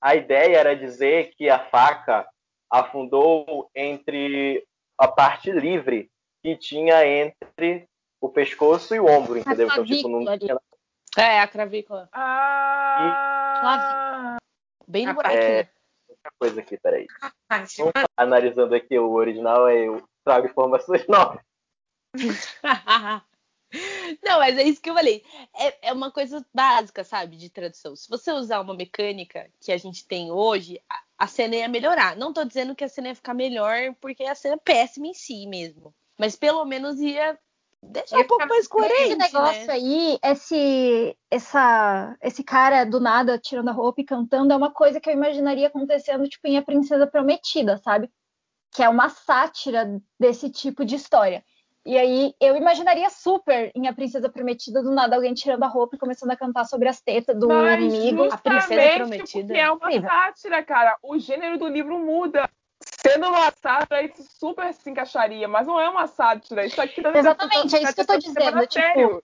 A 0.00 0.16
ideia 0.16 0.56
era 0.56 0.74
dizer 0.74 1.32
que 1.36 1.48
a 1.48 1.58
faca 1.70 2.28
afundou 2.70 3.70
entre 3.74 4.66
a 4.98 5.06
parte 5.08 5.50
livre 5.52 6.10
que 6.42 6.56
tinha 6.56 7.04
entre 7.06 7.88
o 8.20 8.28
pescoço 8.28 8.94
e 8.94 9.00
o 9.00 9.06
ombro, 9.06 9.38
entendeu? 9.38 9.68
Então, 9.68 9.84
tipo, 9.84 10.08
não 10.08 10.38
tinha 10.38 10.58
É, 11.16 11.40
a 11.40 11.48
cravícula. 11.48 12.08
Ah! 12.12 13.18
Bem 14.88 15.04
no 15.06 15.10
Ah, 15.12 15.14
buraquinho. 15.14 15.42
é, 15.42 15.68
outra 16.08 16.32
coisa 16.38 16.60
aqui, 16.60 16.76
peraí. 16.78 17.06
Analisando 18.16 18.74
aqui 18.74 18.98
o 18.98 19.12
original, 19.12 19.68
eu 19.70 20.02
trago 20.24 20.46
informações 20.46 21.06
novas. 21.06 21.40
Não, 24.22 24.38
mas 24.38 24.58
é 24.58 24.62
isso 24.62 24.80
que 24.80 24.90
eu 24.90 24.94
falei. 24.94 25.22
É, 25.54 25.88
é 25.88 25.92
uma 25.92 26.10
coisa 26.10 26.44
básica, 26.52 27.04
sabe, 27.04 27.36
de 27.36 27.48
tradução. 27.48 27.94
Se 27.96 28.08
você 28.08 28.32
usar 28.32 28.60
uma 28.60 28.74
mecânica 28.74 29.50
que 29.60 29.72
a 29.72 29.76
gente 29.76 30.06
tem 30.06 30.30
hoje, 30.30 30.80
a, 30.88 31.00
a 31.18 31.26
cena 31.26 31.56
ia 31.56 31.68
melhorar. 31.68 32.16
Não 32.16 32.32
tô 32.32 32.44
dizendo 32.44 32.74
que 32.74 32.84
a 32.84 32.88
cena 32.88 33.08
ia 33.08 33.14
ficar 33.14 33.34
melhor, 33.34 33.94
porque 34.00 34.24
a 34.24 34.34
cena 34.34 34.54
é 34.54 34.58
péssima 34.58 35.06
em 35.06 35.14
si 35.14 35.46
mesmo. 35.46 35.94
Mas 36.18 36.36
pelo 36.36 36.64
menos 36.64 36.98
ia 37.00 37.38
deixar 37.82 38.18
Ia 38.18 38.24
um 38.24 38.26
pouco 38.26 38.46
mais 38.46 38.66
coerente, 38.66 39.02
Esse 39.02 39.16
negócio 39.16 39.66
né? 39.66 39.72
aí, 39.72 40.18
esse, 40.22 41.16
essa, 41.30 42.16
esse 42.22 42.44
cara 42.44 42.84
do 42.84 43.00
nada 43.00 43.38
tirando 43.38 43.68
a 43.68 43.72
roupa 43.72 44.00
e 44.00 44.04
cantando 44.04 44.52
é 44.52 44.56
uma 44.56 44.70
coisa 44.70 45.00
que 45.00 45.08
eu 45.08 45.14
imaginaria 45.14 45.66
acontecendo 45.66 46.28
tipo 46.28 46.46
em 46.46 46.58
A 46.58 46.62
Princesa 46.62 47.06
Prometida, 47.06 47.78
sabe? 47.78 48.10
Que 48.72 48.82
é 48.82 48.88
uma 48.88 49.08
sátira 49.08 50.00
desse 50.18 50.50
tipo 50.50 50.84
de 50.84 50.96
história. 50.96 51.44
E 51.84 51.96
aí 51.96 52.34
eu 52.38 52.56
imaginaria 52.56 53.08
super 53.08 53.72
em 53.74 53.88
A 53.88 53.92
Princesa 53.94 54.28
Prometida 54.28 54.82
do 54.82 54.90
nada 54.90 55.16
alguém 55.16 55.32
tirando 55.32 55.62
a 55.62 55.66
roupa 55.66 55.96
e 55.96 55.98
começando 55.98 56.30
a 56.30 56.36
cantar 56.36 56.64
sobre 56.66 56.88
as 56.88 57.00
tetas 57.00 57.38
do 57.38 57.48
Mas 57.48 57.82
inimigo. 57.82 58.28
A 58.30 58.36
Princesa 58.36 58.94
Prometida. 58.96 59.46
porque 59.46 59.58
é 59.60 59.70
uma 59.70 59.90
sátira, 60.08 60.62
cara. 60.62 60.96
O 61.02 61.18
gênero 61.18 61.58
do 61.58 61.66
livro 61.66 61.98
muda. 61.98 62.48
Sendo 63.06 63.28
uma 63.28 63.50
sátira, 63.50 64.02
isso 64.02 64.22
super 64.38 64.72
se 64.74 64.90
encaixaria, 64.90 65.48
mas 65.48 65.66
não 65.66 65.80
é 65.80 65.88
uma 65.88 66.06
sátira. 66.06 66.64
Isso 66.66 66.80
aqui 66.80 67.02
tá 67.02 67.16
Exatamente, 67.16 67.76
é 67.76 67.82
isso 67.82 67.94
que 67.94 68.00
eu 68.02 68.06
tô 68.06 68.18
dizendo, 68.18 68.60
tipo, 68.66 68.72
sério. 68.72 69.22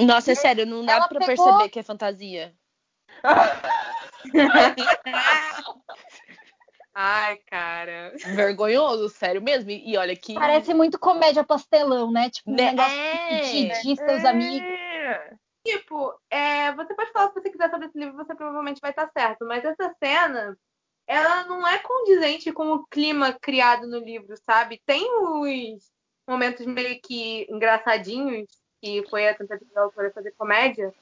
Nossa, 0.00 0.32
é 0.32 0.34
sério, 0.34 0.66
não 0.66 0.84
dá 0.84 0.94
Ela 0.94 1.08
pra 1.08 1.20
pegou- 1.20 1.36
perceber 1.46 1.68
que 1.68 1.78
é 1.78 1.82
fantasia. 1.82 2.52
Ai, 6.94 7.38
cara. 7.46 8.12
Vergonhoso, 8.34 9.08
sério 9.08 9.40
mesmo. 9.40 9.70
E 9.70 9.96
olha 9.96 10.14
que. 10.14 10.34
Parece 10.34 10.74
muito 10.74 10.98
comédia 10.98 11.42
pastelão, 11.42 12.10
né? 12.10 12.28
Tipo, 12.30 12.50
um 12.50 12.54
Né? 12.54 12.70
negócio 12.70 12.98
É. 12.98 13.40
de, 13.80 13.96
seus 13.96 14.24
amigos. 14.24 14.68
É. 14.68 15.34
Tipo, 15.64 16.12
é, 16.28 16.72
você 16.72 16.92
pode 16.94 17.12
falar 17.12 17.26
o 17.26 17.28
que 17.32 17.40
você 17.40 17.50
quiser 17.50 17.70
sobre 17.70 17.86
esse 17.86 17.98
livro, 17.98 18.16
você 18.16 18.34
provavelmente 18.34 18.80
vai 18.80 18.90
estar 18.90 19.08
certo. 19.16 19.46
Mas 19.46 19.64
essa 19.64 19.94
cena, 20.02 20.58
ela 21.06 21.44
não 21.44 21.66
é 21.66 21.78
condizente 21.78 22.52
com 22.52 22.72
o 22.72 22.86
clima 22.86 23.32
criado 23.40 23.86
no 23.86 23.98
livro, 23.98 24.34
sabe? 24.44 24.82
Tem 24.84 25.06
os 25.20 25.90
momentos 26.28 26.66
meio 26.66 27.00
que 27.00 27.46
engraçadinhos, 27.48 28.48
que 28.82 29.04
foi 29.08 29.28
a 29.28 29.34
tentativa 29.34 29.70
da 29.72 29.82
autora 29.82 30.10
fazer 30.12 30.32
comédia. 30.36 30.92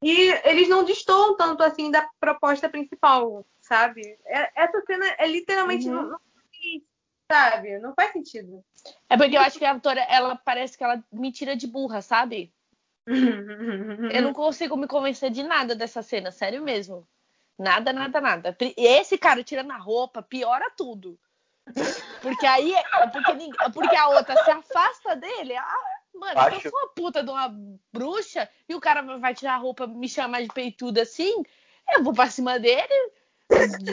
E 0.00 0.30
eles 0.44 0.68
não 0.68 0.84
destoam 0.84 1.36
tanto 1.36 1.62
assim 1.62 1.90
da 1.90 2.08
proposta 2.20 2.68
principal, 2.68 3.44
sabe? 3.68 4.18
É- 4.24 4.50
Essa 4.64 4.80
cena 4.86 5.04
é 5.18 5.26
literalmente. 5.26 5.88
Uhum. 5.88 6.02
Não, 6.10 6.18
sabe? 7.30 7.78
Não 7.78 7.94
faz 7.94 8.12
sentido. 8.12 8.64
É 9.08 9.16
porque 9.16 9.36
eu 9.36 9.40
acho 9.40 9.58
que 9.58 9.64
a 9.64 9.72
autora, 9.72 10.00
ela 10.08 10.34
parece 10.36 10.76
que 10.78 10.82
ela 10.84 11.02
me 11.12 11.30
tira 11.30 11.54
de 11.54 11.66
burra, 11.66 12.00
sabe? 12.00 12.52
Eu 14.12 14.22
não 14.22 14.32
consigo 14.32 14.76
me 14.76 14.86
convencer 14.86 15.30
de 15.30 15.42
nada 15.42 15.74
dessa 15.74 16.02
cena, 16.02 16.30
sério 16.30 16.62
mesmo. 16.62 17.06
Nada, 17.58 17.92
nada, 17.92 18.20
nada. 18.20 18.56
Esse 18.76 19.18
cara 19.18 19.42
tirando 19.42 19.72
a 19.72 19.76
roupa 19.76 20.22
piora 20.22 20.70
tudo. 20.76 21.18
Porque 22.22 22.46
aí, 22.46 22.72
porque, 23.12 23.32
ninguém- 23.34 23.72
porque 23.74 23.96
a 23.96 24.08
outra 24.08 24.42
se 24.44 24.50
afasta 24.50 25.16
dele. 25.16 25.56
Ah, 25.56 25.74
mano, 26.14 26.32
se 26.40 26.46
eu 26.46 26.56
Acho- 26.58 26.70
sou 26.70 26.78
uma 26.78 26.88
puta 26.88 27.22
de 27.22 27.30
uma 27.30 27.52
bruxa 27.92 28.48
e 28.68 28.74
o 28.74 28.80
cara 28.80 29.02
vai 29.18 29.34
tirar 29.34 29.54
a 29.54 29.58
roupa, 29.58 29.86
me 29.86 30.08
chamar 30.08 30.42
de 30.42 30.48
peituda 30.48 31.02
assim, 31.02 31.42
eu 31.90 32.02
vou 32.04 32.12
pra 32.14 32.30
cima 32.30 32.58
dele, 32.58 33.12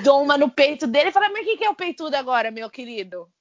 dou 0.04 0.22
uma 0.22 0.38
no 0.38 0.50
peito 0.52 0.86
dele 0.88 1.10
e 1.10 1.12
falo, 1.12 1.32
mas 1.32 1.42
o 1.42 1.46
que, 1.50 1.58
que 1.58 1.66
é 1.66 1.70
o 1.70 1.76
peitudo 1.76 2.16
agora, 2.16 2.52
meu 2.52 2.70
querido? 2.70 3.32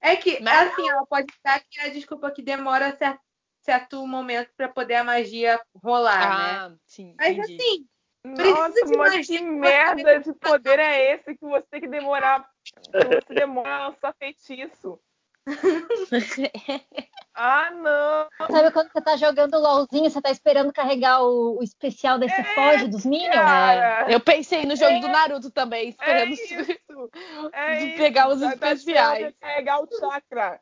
É 0.00 0.16
que, 0.16 0.40
Mas- 0.42 0.72
assim, 0.72 0.88
ela 0.88 1.04
pode 1.06 1.26
dar 1.44 1.62
que 1.68 1.80
a 1.80 1.88
desculpa 1.88 2.30
que 2.30 2.42
demora 2.42 2.96
certo, 2.96 3.20
certo 3.60 4.06
momento 4.06 4.50
pra 4.56 4.68
poder 4.68 4.96
a 4.96 5.04
magia 5.04 5.60
rolar, 5.82 6.36
né? 6.36 6.52
Ah, 6.56 6.76
sim, 6.86 7.14
Mas 7.18 7.38
entendi. 7.38 7.54
assim, 7.54 7.86
Nossa, 8.24 8.84
de 8.86 8.96
mas 8.96 9.26
que 9.26 9.40
merda 9.40 10.20
de 10.20 10.32
poder 10.34 10.78
é 10.78 11.14
esse 11.14 11.34
que 11.34 11.44
você 11.44 11.66
tem 11.70 11.80
que 11.80 11.88
demorar. 11.88 12.48
Que 12.64 13.04
você 13.04 13.34
demora 13.34 13.74
a 13.76 13.88
lançar 13.88 14.14
feitiço? 14.14 15.00
Ah, 17.34 17.70
não! 17.70 18.46
Sabe 18.50 18.70
quando 18.72 18.90
você 18.92 19.00
tá 19.00 19.16
jogando 19.16 19.58
LOLzinho, 19.58 20.10
você 20.10 20.20
tá 20.20 20.30
esperando 20.30 20.72
carregar 20.72 21.22
o, 21.22 21.58
o 21.58 21.62
especial 21.62 22.16
É, 22.16 22.20
desse 22.20 22.42
Foge 22.54 22.88
dos 22.88 23.06
Minions? 23.06 23.34
Cara, 23.34 24.10
Eu 24.10 24.20
pensei 24.20 24.64
no 24.66 24.74
jogo 24.76 24.98
do 25.00 25.08
Naruto 25.08 25.50
também, 25.50 25.86
é 25.86 25.88
esperando! 25.90 27.10
É 27.52 27.84
isso! 27.84 27.96
pegar 27.96 28.28
os 28.28 28.40
Tá- 28.40 28.48
tá 28.56 28.72
especiais. 28.72 29.12
esperando 29.28 29.34
carregar 29.40 29.80
o 29.82 29.88
chakra! 29.98 30.60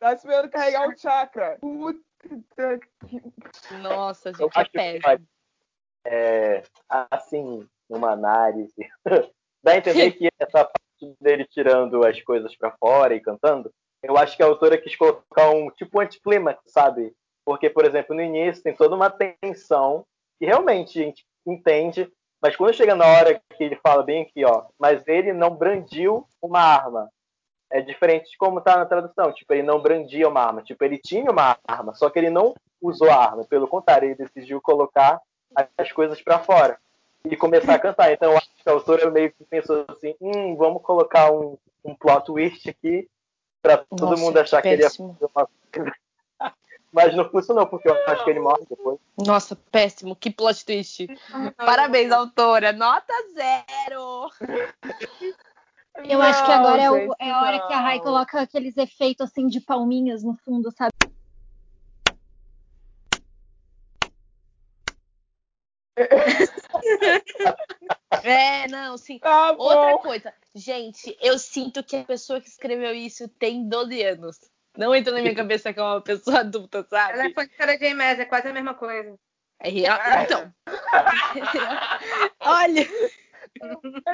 Tá 0.00 0.12
esperando 0.12 0.50
carregar 0.50 0.88
o 0.88 0.98
chakra! 0.98 1.58
Puta 1.60 2.80
que. 3.06 3.22
Nossa, 3.82 4.30
Eu 4.30 4.34
gente, 4.34 4.56
é 4.56 4.60
acho 4.60 4.70
que 4.70 4.78
péssimo. 4.78 5.28
é, 6.04 6.62
assim, 7.10 7.68
numa 7.88 8.10
análise, 8.12 8.74
dá 9.62 9.72
a 9.72 9.76
entender 9.76 10.10
que 10.18 10.28
essa 10.38 10.64
parte 10.64 11.16
dele 11.20 11.46
tirando 11.46 12.04
as 12.04 12.20
coisas 12.22 12.56
pra 12.56 12.72
fora 12.78 13.14
e 13.14 13.20
cantando, 13.20 13.72
eu 14.02 14.16
acho 14.16 14.36
que 14.36 14.42
a 14.42 14.46
autora 14.46 14.78
quis 14.78 14.94
colocar 14.96 15.50
um 15.50 15.70
tipo 15.70 16.00
anticlímax, 16.00 16.60
sabe? 16.66 17.14
Porque, 17.44 17.68
por 17.68 17.84
exemplo, 17.84 18.14
no 18.14 18.22
início 18.22 18.62
tem 18.62 18.74
toda 18.74 18.94
uma 18.94 19.10
tensão 19.10 20.04
que 20.38 20.46
realmente 20.46 21.00
a 21.00 21.04
gente 21.04 21.26
entende, 21.46 22.10
mas 22.40 22.54
quando 22.54 22.74
chega 22.74 22.94
na 22.94 23.06
hora 23.06 23.40
que 23.56 23.64
ele 23.64 23.76
fala 23.76 24.02
bem 24.02 24.22
aqui, 24.22 24.44
ó, 24.44 24.66
mas 24.78 25.06
ele 25.08 25.32
não 25.32 25.50
brandiu 25.50 26.26
uma 26.40 26.60
arma. 26.60 27.10
É 27.70 27.80
diferente 27.80 28.30
de 28.30 28.38
como 28.38 28.60
tá 28.60 28.76
na 28.76 28.86
tradução. 28.86 29.32
Tipo, 29.32 29.52
ele 29.52 29.62
não 29.62 29.80
brandia 29.80 30.28
uma 30.28 30.40
arma. 30.40 30.62
Tipo, 30.62 30.84
ele 30.84 30.98
tinha 30.98 31.30
uma 31.30 31.58
arma, 31.66 31.94
só 31.94 32.08
que 32.08 32.18
ele 32.18 32.30
não 32.30 32.54
usou 32.80 33.10
a 33.10 33.16
arma. 33.16 33.44
Pelo 33.44 33.68
contrário, 33.68 34.06
ele 34.06 34.14
decidiu 34.14 34.60
colocar 34.60 35.20
as 35.76 35.92
coisas 35.92 36.22
pra 36.22 36.38
fora 36.38 36.78
e 37.24 37.36
começar 37.36 37.74
a 37.74 37.78
cantar. 37.78 38.12
Então, 38.12 38.30
eu 38.30 38.38
acho 38.38 38.48
que 38.54 38.68
a 38.68 38.72
autora 38.72 39.10
meio 39.10 39.32
que 39.32 39.44
pensou 39.44 39.84
assim: 39.88 40.14
hum, 40.20 40.56
vamos 40.56 40.82
colocar 40.82 41.32
um, 41.32 41.58
um 41.84 41.94
plot 41.94 42.26
twist 42.26 42.70
aqui 42.70 43.08
pra 43.76 43.86
todo 43.96 44.10
Nossa, 44.10 44.22
mundo 44.22 44.38
achar 44.38 44.62
que 44.62 44.68
ele 44.68 44.82
ia 44.82 44.88
péssimo. 44.88 45.14
fazer 45.14 45.30
uma 45.36 45.48
coisa. 45.72 45.92
Mas 46.90 47.14
não 47.14 47.28
funcionou, 47.30 47.66
porque 47.66 47.88
eu 47.88 47.94
acho 48.06 48.24
que 48.24 48.30
ele 48.30 48.40
morre 48.40 48.64
depois. 48.68 48.98
Nossa, 49.16 49.54
péssimo. 49.70 50.16
Que 50.16 50.30
plot 50.30 50.64
twist. 50.64 51.06
Parabéns, 51.56 52.10
autora. 52.10 52.72
Nota 52.72 53.12
zero. 53.34 54.30
Eu 56.04 56.22
acho 56.22 56.44
que 56.44 56.50
Não, 56.50 56.58
agora 56.58 56.82
é, 56.82 56.90
o- 56.90 57.14
é 57.18 57.30
a 57.30 57.42
hora 57.42 57.66
que 57.66 57.72
a 57.72 57.80
Rai 57.80 57.96
não. 57.96 58.04
coloca 58.04 58.40
aqueles 58.40 58.76
efeitos 58.78 59.26
assim 59.28 59.48
de 59.48 59.60
palminhas 59.60 60.22
no 60.22 60.34
fundo, 60.44 60.70
sabe? 60.72 60.92
É, 68.28 68.68
não, 68.68 68.96
sim. 68.96 69.18
Tá. 69.18 69.52
Outra 69.52 69.98
coisa. 69.98 70.34
Gente, 70.54 71.16
eu 71.20 71.38
sinto 71.38 71.82
que 71.82 71.96
a 71.96 72.04
pessoa 72.04 72.40
que 72.40 72.48
escreveu 72.48 72.94
isso 72.94 73.28
tem 73.28 73.68
12 73.68 74.02
anos. 74.02 74.36
Não 74.76 74.94
entra 74.94 75.12
na 75.12 75.20
minha 75.20 75.34
cabeça 75.36 75.72
que 75.72 75.80
é 75.80 75.82
uma 75.82 76.00
pessoa 76.00 76.40
adulta, 76.40 76.86
ela 76.90 77.10
é 77.10 77.16
sabe? 77.16 77.34
fã 77.34 77.46
de 77.46 77.56
cara 77.56 77.76
de 77.76 77.86
Aimés, 77.86 78.18
é 78.20 78.24
quase 78.24 78.48
a 78.48 78.52
mesma 78.52 78.74
coisa. 78.74 79.18
É 79.60 79.70
real. 79.70 79.98
Então. 80.22 80.52
Olha. 82.40 82.86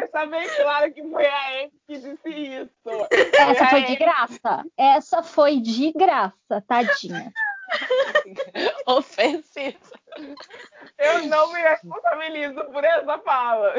Está 0.03 0.25
bem 0.25 0.49
claro 0.57 0.93
que 0.95 1.03
foi 1.03 1.27
a 1.27 1.49
Amy 1.49 1.73
que 1.87 1.99
disse 1.99 2.31
isso. 2.31 3.09
Essa 3.37 3.67
foi 3.67 3.81
É, 3.81 3.87
de 3.87 3.97
graça. 3.97 4.64
Essa 4.79 5.23
foi 5.23 5.61
de 5.61 5.93
graça, 5.93 6.64
tadinha. 6.67 7.31
Ofensiva. 8.87 9.79
Eu 10.98 11.26
não 11.26 11.52
me 11.52 11.61
responsabilizo 11.61 12.64
por 12.66 12.85
essa 12.85 13.18
fala. 13.20 13.74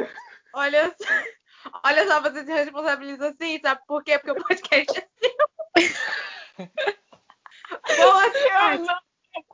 Olha 0.54 0.96
só, 0.98 1.72
olha 1.84 2.08
só, 2.08 2.22
você 2.22 2.46
se 2.46 2.52
responsabiliza 2.52 3.30
assim, 3.30 3.60
sabe 3.62 3.82
por 3.88 4.04
quê? 4.04 4.18
Porque 4.20 4.32
o 4.40 4.44
podcast 4.44 5.00
é 5.00 5.08
seu. 5.20 5.36
Boa 7.98 8.26
Eu 8.28 8.34
sorte. 8.34 8.84
não 8.84 9.00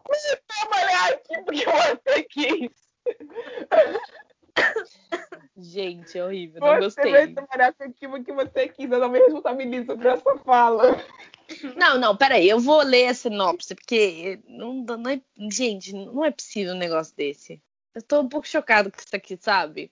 vou 0.05 0.15
trabalhar 0.47 1.13
aqui 1.13 1.41
porque 1.43 1.65
você 1.65 2.23
quis. 2.23 2.71
Gente, 5.57 6.17
é 6.17 6.23
horrível. 6.23 6.61
Não 6.61 6.67
Você 6.79 7.01
vai 7.01 7.11
gostei. 7.27 7.33
trabalhar 7.35 7.73
com 7.73 7.83
aquilo 7.83 8.23
que 8.23 8.31
você 8.31 8.67
quis. 8.69 8.89
Eu 8.89 8.99
não 8.99 9.09
me 9.09 9.19
responsabilizo 9.19 9.97
por 9.97 10.05
essa 10.05 10.37
fala. 10.39 10.83
Não, 11.75 11.97
não, 11.99 12.15
peraí. 12.15 12.47
Eu 12.47 12.59
vou 12.59 12.81
ler 12.81 13.07
a 13.07 13.13
sinopse, 13.13 13.75
porque 13.75 14.39
não, 14.47 14.73
não 14.75 15.09
é. 15.09 15.21
Gente, 15.51 15.93
não 15.93 16.23
é 16.23 16.31
possível 16.31 16.73
um 16.73 16.77
negócio 16.77 17.15
desse. 17.15 17.61
Eu 17.93 18.01
tô 18.01 18.21
um 18.21 18.29
pouco 18.29 18.47
chocado 18.47 18.89
com 18.89 18.97
isso 18.97 19.13
aqui, 19.15 19.37
sabe? 19.37 19.91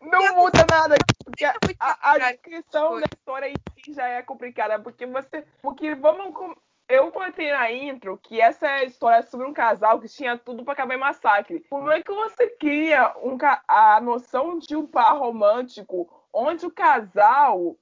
Não 0.00 0.34
muda 0.36 0.64
nada, 0.70 0.94
porque 1.22 1.44
É 1.44 1.48
a, 1.48 1.52
a 1.52 1.56
complicado. 1.58 2.30
descrição 2.32 3.00
da 3.00 3.06
história 3.14 3.48
em 3.50 3.54
si 3.84 3.92
já 3.92 4.08
é 4.08 4.22
complicada, 4.22 4.78
porque 4.80 5.04
você. 5.04 5.44
Porque 5.60 5.94
vamos. 5.94 6.34
Eu 6.90 7.12
contei 7.12 7.52
na 7.52 7.70
intro 7.70 8.18
que 8.20 8.40
essa 8.40 8.66
é 8.66 8.80
a 8.80 8.84
história 8.84 9.22
sobre 9.22 9.46
um 9.46 9.52
casal 9.52 10.00
que 10.00 10.08
tinha 10.08 10.36
tudo 10.36 10.64
pra 10.64 10.72
acabar 10.72 10.96
em 10.96 10.98
massacre. 10.98 11.64
Como 11.70 11.88
é 11.88 12.02
que 12.02 12.10
você 12.10 12.48
cria 12.48 13.14
um, 13.22 13.38
a 13.68 14.00
noção 14.00 14.58
de 14.58 14.74
um 14.74 14.84
par 14.84 15.16
romântico 15.16 16.10
onde 16.32 16.66
o 16.66 16.70
casal 16.70 17.76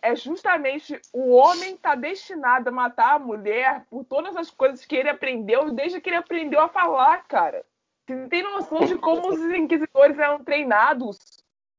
é 0.00 0.16
justamente 0.16 0.98
o 1.12 1.34
homem 1.34 1.76
tá 1.76 1.94
destinado 1.94 2.70
a 2.70 2.72
matar 2.72 3.16
a 3.16 3.18
mulher 3.18 3.84
por 3.90 4.02
todas 4.04 4.34
as 4.34 4.50
coisas 4.50 4.82
que 4.86 4.96
ele 4.96 5.10
aprendeu 5.10 5.70
desde 5.70 6.00
que 6.00 6.08
ele 6.08 6.16
aprendeu 6.16 6.62
a 6.62 6.68
falar, 6.68 7.28
cara? 7.28 7.62
Você 8.06 8.28
tem 8.28 8.42
noção 8.42 8.80
de 8.86 8.96
como 8.96 9.28
os 9.28 9.40
inquisidores 9.52 10.18
eram 10.18 10.42
treinados? 10.42 11.18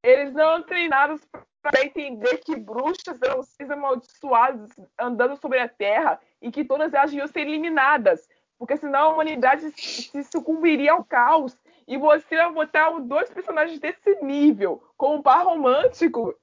Eles 0.03 0.32
não 0.34 0.43
eram 0.43 0.63
treinados 0.63 1.27
para 1.62 1.84
entender 1.84 2.38
que 2.38 2.56
bruxas 2.56 3.22
eram 3.22 3.43
seres 3.43 3.72
amaldiçoados 3.72 4.72
andando 4.98 5.36
sobre 5.38 5.60
a 5.60 5.67
terra 5.67 6.19
e 6.41 6.52
que 6.52 6.63
todas 6.63 6.93
elas 6.93 7.12
iam 7.12 7.28
ser 7.28 7.41
eliminadas, 7.41 8.28
porque 8.58 8.78
senão 8.78 9.00
a 9.00 9.13
humanidade 9.13 9.72
se 9.72 10.24
sucumbiria 10.24 10.93
ao 10.93 11.04
caos. 11.04 11.56
E 11.88 11.98
você 11.98 12.36
vai 12.36 12.52
botar 12.54 12.91
dois 13.00 13.30
personagens 13.32 13.80
desse 13.80 14.22
nível 14.22 14.84
com 14.95 15.15
um 15.15 15.22
par 15.22 15.45
romântico. 15.45 16.36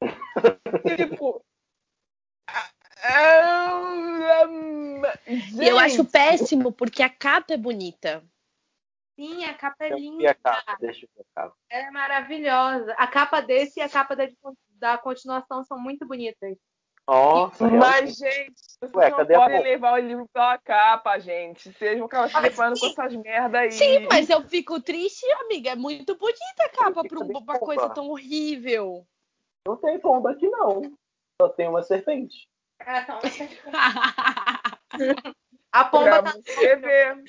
tipo. 0.96 1.42
Eu 5.58 5.78
acho 5.78 6.04
péssimo 6.04 6.72
porque 6.72 7.02
a 7.02 7.08
capa 7.08 7.54
é 7.54 7.56
bonita. 7.56 8.22
Sim, 9.16 9.44
a 9.44 9.54
capa 9.54 9.84
é 9.86 9.90
linda. 9.90 10.30
a 10.30 10.34
capa, 10.34 10.76
deixa 10.78 11.06
eu 11.06 11.08
ver 11.16 11.22
a 11.34 11.40
capa. 11.40 11.56
Ela 11.70 11.88
é 11.88 11.90
maravilhosa. 11.90 12.92
A 12.98 13.06
capa 13.06 13.40
desse 13.40 13.80
e 13.80 13.82
a 13.82 13.88
capa 13.88 14.14
da, 14.14 14.28
da 14.72 14.98
continuação 14.98 15.64
são 15.64 15.78
muito 15.78 16.06
bonitas. 16.06 16.56
Nossa, 17.08 17.70
Mas, 17.70 18.16
gente, 18.16 18.52
vocês 18.56 18.92
Ué, 18.92 19.10
não 19.10 19.16
cadê 19.18 19.34
a 19.36 19.38
podem 19.38 19.62
levar 19.62 19.92
o 19.94 19.98
livro 20.04 20.28
pela 20.32 20.58
capa, 20.58 21.18
gente. 21.20 21.72
Vocês 21.72 21.96
vão 21.98 22.06
acabar 22.06 22.28
se 22.28 22.40
deparando 22.42 22.80
com 22.80 22.86
essas 22.86 23.14
merda 23.14 23.60
aí. 23.60 23.70
Sim, 23.70 24.08
mas 24.10 24.28
eu 24.28 24.42
fico 24.42 24.80
triste, 24.80 25.24
amiga. 25.44 25.70
É 25.70 25.76
muito 25.76 26.16
bonita 26.16 26.64
a 26.64 26.68
capa 26.68 27.04
pra 27.08 27.18
Cadê 27.20 27.32
uma 27.32 27.58
coisa 27.60 27.82
pomba? 27.82 27.94
tão 27.94 28.08
horrível. 28.10 29.06
não 29.66 29.76
tem 29.76 30.00
pomba 30.00 30.32
aqui 30.32 30.48
não. 30.48 30.82
Só 31.40 31.48
tem 31.48 31.68
uma 31.68 31.82
serpente. 31.82 32.48
É, 32.78 33.04
só 33.06 33.18
A 35.72 35.84
pomba 35.84 36.22
pra 36.22 36.32
tá 36.32 36.32
você 36.32 36.76
ver. 36.76 37.22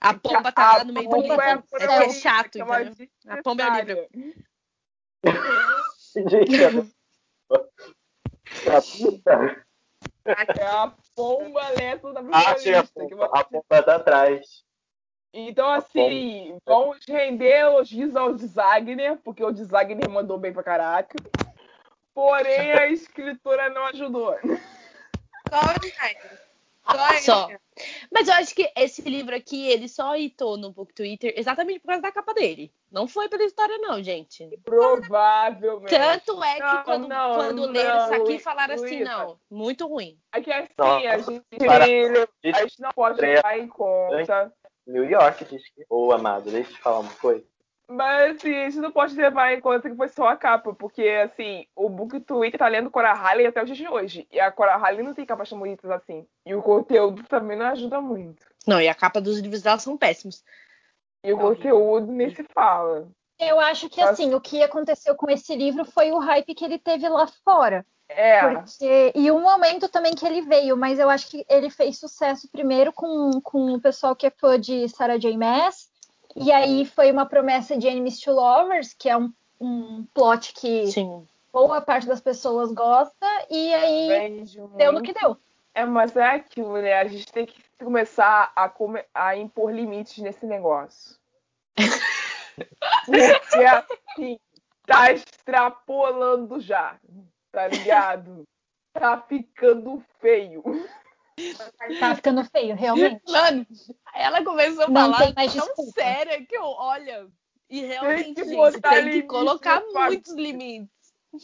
A 0.00 0.14
pomba 0.14 0.50
tá 0.52 0.78
lá 0.78 0.84
no 0.84 0.92
meio 0.94 1.08
do 1.08 1.14
pomba 1.14 1.34
livro. 1.34 1.42
é 1.78 1.84
É, 1.84 1.86
a 1.86 2.04
é 2.04 2.10
chato, 2.10 2.56
é 2.56 2.60
entendeu? 2.60 3.08
A 3.28 3.42
pomba 3.42 3.62
é 3.62 3.70
o 3.70 3.74
livro. 3.74 4.08
Gente, 6.30 6.64
a 8.66 8.80
puta. 8.82 9.64
É 10.24 10.66
a 10.66 10.92
pomba 11.14 11.68
lenta 11.70 12.12
da 12.12 12.20
Achei 12.32 12.74
a 12.74 12.82
protagonista. 12.82 13.06
que 13.06 13.14
pomba. 13.14 13.28
vai- 13.28 13.40
A 13.40 13.44
pomba 13.44 13.82
tá 13.82 13.96
atrás. 13.96 14.64
Então, 15.32 15.68
assim, 15.70 16.58
vamos 16.66 16.98
render 17.06 17.60
elogios 17.60 18.16
ao 18.16 18.34
Desagner, 18.34 19.16
porque 19.18 19.44
o 19.44 19.52
Desagner 19.52 20.08
mandou 20.10 20.38
bem 20.38 20.52
pra 20.52 20.62
caraca. 20.62 21.14
Porém, 22.12 22.72
a 22.72 22.88
escritora 22.88 23.68
não 23.70 23.86
ajudou. 23.86 24.36
só 25.48 25.60
o 25.60 25.86
Snyder. 25.86 26.49
Só. 27.22 27.48
Mas 28.12 28.28
eu 28.28 28.34
acho 28.34 28.54
que 28.54 28.70
esse 28.76 29.02
livro 29.02 29.34
aqui, 29.34 29.68
ele 29.68 29.88
só 29.88 30.14
hitou 30.16 30.56
no 30.56 30.72
Book 30.72 30.92
Twitter 30.92 31.32
exatamente 31.36 31.80
por 31.80 31.86
causa 31.88 32.02
da 32.02 32.12
capa 32.12 32.34
dele. 32.34 32.72
Não 32.90 33.06
foi 33.06 33.28
pela 33.28 33.44
história, 33.44 33.78
não, 33.78 34.02
gente. 34.02 34.48
Provavelmente. 34.64 35.90
Tanto 35.90 36.42
é 36.42 36.54
que 36.54 36.60
Não, 36.60 36.82
quando, 36.84 37.08
não, 37.08 37.34
quando 37.34 37.66
não, 37.66 37.72
leram 37.72 37.96
isso 38.04 38.14
aqui, 38.14 38.22
Luísa, 38.24 38.44
falaram 38.44 38.74
assim, 38.74 38.84
Luísa. 38.84 39.04
não, 39.04 39.40
muito 39.50 39.86
ruim. 39.86 40.18
É 40.32 40.40
que 40.40 40.52
assim, 40.52 40.68
Nossa, 40.76 41.08
a 41.08 41.18
gente, 41.18 41.44
para- 41.58 41.84
a 41.84 42.62
gente 42.62 42.80
não 42.80 42.90
pode 42.92 43.20
levar 43.20 43.58
em 43.58 43.68
conta. 43.68 44.52
New 44.86 45.04
York, 45.04 45.44
diz 45.44 45.62
que. 45.70 45.84
Ô, 45.88 46.12
amado, 46.12 46.50
deixa 46.50 46.70
eu 46.70 46.74
te 46.74 46.80
falar 46.82 46.98
uma 47.00 47.12
coisa. 47.14 47.44
Mas 47.90 48.36
assim, 48.36 48.54
a 48.54 48.70
gente 48.70 48.78
não 48.78 48.92
pode 48.92 49.16
levar 49.16 49.52
em 49.52 49.60
conta 49.60 49.90
que 49.90 49.96
foi 49.96 50.06
só 50.06 50.28
a 50.28 50.36
capa, 50.36 50.72
porque 50.72 51.02
assim, 51.08 51.66
o 51.74 51.88
Book 51.88 52.20
Twitter 52.20 52.56
tá 52.56 52.68
lendo 52.68 52.88
Cora 52.88 53.12
Halley 53.12 53.46
até 53.46 53.60
o 53.60 53.66
dia 53.66 53.74
de 53.74 53.88
hoje. 53.88 54.28
E 54.30 54.38
a 54.38 54.52
Cora 54.52 54.76
Halley 54.76 55.02
não 55.02 55.12
tem 55.12 55.26
capas 55.26 55.48
tão 55.48 55.58
bonitas 55.58 55.90
assim. 55.90 56.24
E 56.46 56.54
o 56.54 56.62
conteúdo 56.62 57.24
também 57.24 57.58
não 57.58 57.66
ajuda 57.66 58.00
muito. 58.00 58.46
Não, 58.64 58.80
e 58.80 58.88
a 58.88 58.94
capa 58.94 59.20
dos 59.20 59.40
livros 59.40 59.62
dela 59.62 59.80
são 59.80 59.96
péssimos. 59.96 60.44
E 61.24 61.32
o 61.32 61.38
conteúdo 61.38 62.12
nem 62.12 62.32
se 62.32 62.44
fala. 62.54 63.08
Eu 63.40 63.58
acho 63.58 63.88
que 63.88 64.00
assim, 64.00 64.34
o 64.34 64.40
que 64.40 64.62
aconteceu 64.62 65.16
com 65.16 65.28
esse 65.28 65.56
livro 65.56 65.84
foi 65.84 66.12
o 66.12 66.18
hype 66.18 66.54
que 66.54 66.64
ele 66.64 66.78
teve 66.78 67.08
lá 67.08 67.26
fora. 67.44 67.84
É, 68.08 68.54
Porque, 68.54 69.12
e 69.16 69.30
o 69.32 69.40
momento 69.40 69.88
também 69.88 70.14
que 70.14 70.26
ele 70.26 70.42
veio, 70.42 70.76
mas 70.76 70.98
eu 71.00 71.10
acho 71.10 71.28
que 71.28 71.44
ele 71.48 71.70
fez 71.70 71.98
sucesso 71.98 72.48
primeiro 72.50 72.92
com, 72.92 73.40
com 73.40 73.74
o 73.74 73.80
pessoal 73.80 74.14
que 74.14 74.26
é 74.26 74.30
fã 74.30 74.58
de 74.60 74.88
Sarah 74.88 75.18
J. 75.18 75.36
Maas. 75.36 75.89
E 76.36 76.52
aí 76.52 76.84
foi 76.84 77.10
uma 77.10 77.26
promessa 77.26 77.76
de 77.76 77.86
Enemies 77.86 78.20
to 78.20 78.32
Lovers, 78.32 78.94
que 78.94 79.08
é 79.08 79.16
um, 79.16 79.32
um 79.60 80.04
plot 80.14 80.52
que 80.54 80.86
Sim. 80.88 81.26
boa 81.52 81.80
parte 81.80 82.06
das 82.06 82.20
pessoas 82.20 82.72
gosta, 82.72 83.26
e 83.50 83.74
aí 83.74 84.44
deu 84.76 84.92
no 84.92 85.02
que 85.02 85.12
deu. 85.12 85.36
É, 85.74 85.84
mas 85.84 86.16
é 86.16 86.24
aquilo, 86.24 86.80
né? 86.80 86.94
A 86.94 87.06
gente 87.06 87.30
tem 87.32 87.46
que 87.46 87.62
começar 87.78 88.52
a, 88.54 88.68
come- 88.68 89.04
a 89.14 89.36
impor 89.36 89.72
limites 89.72 90.18
nesse 90.18 90.44
negócio. 90.46 91.16
Porque 93.06 93.64
assim, 93.64 94.38
tá 94.86 95.12
extrapolando 95.12 96.60
já, 96.60 96.96
tá 97.52 97.68
ligado? 97.68 98.44
Tá 98.92 99.20
ficando 99.20 100.02
feio. 100.18 100.62
Tá 101.98 102.14
ficando 102.14 102.44
feio, 102.44 102.74
realmente. 102.74 103.22
Mano, 103.28 103.66
ela 104.14 104.44
começou 104.44 104.84
a 104.84 104.88
Não 104.88 105.12
falar 105.12 105.32
tem 105.32 105.34
tão 105.34 105.46
desculpa. 105.46 105.92
séria 105.92 106.44
que 106.44 106.56
eu, 106.56 106.64
olha, 106.64 107.26
e 107.68 107.82
realmente, 107.82 108.34
que 108.34 108.44
gente, 108.44 108.80
tem 108.80 109.10
que 109.10 109.22
colocar 109.24 109.82
muitos 109.92 110.34
limites. 110.34 110.90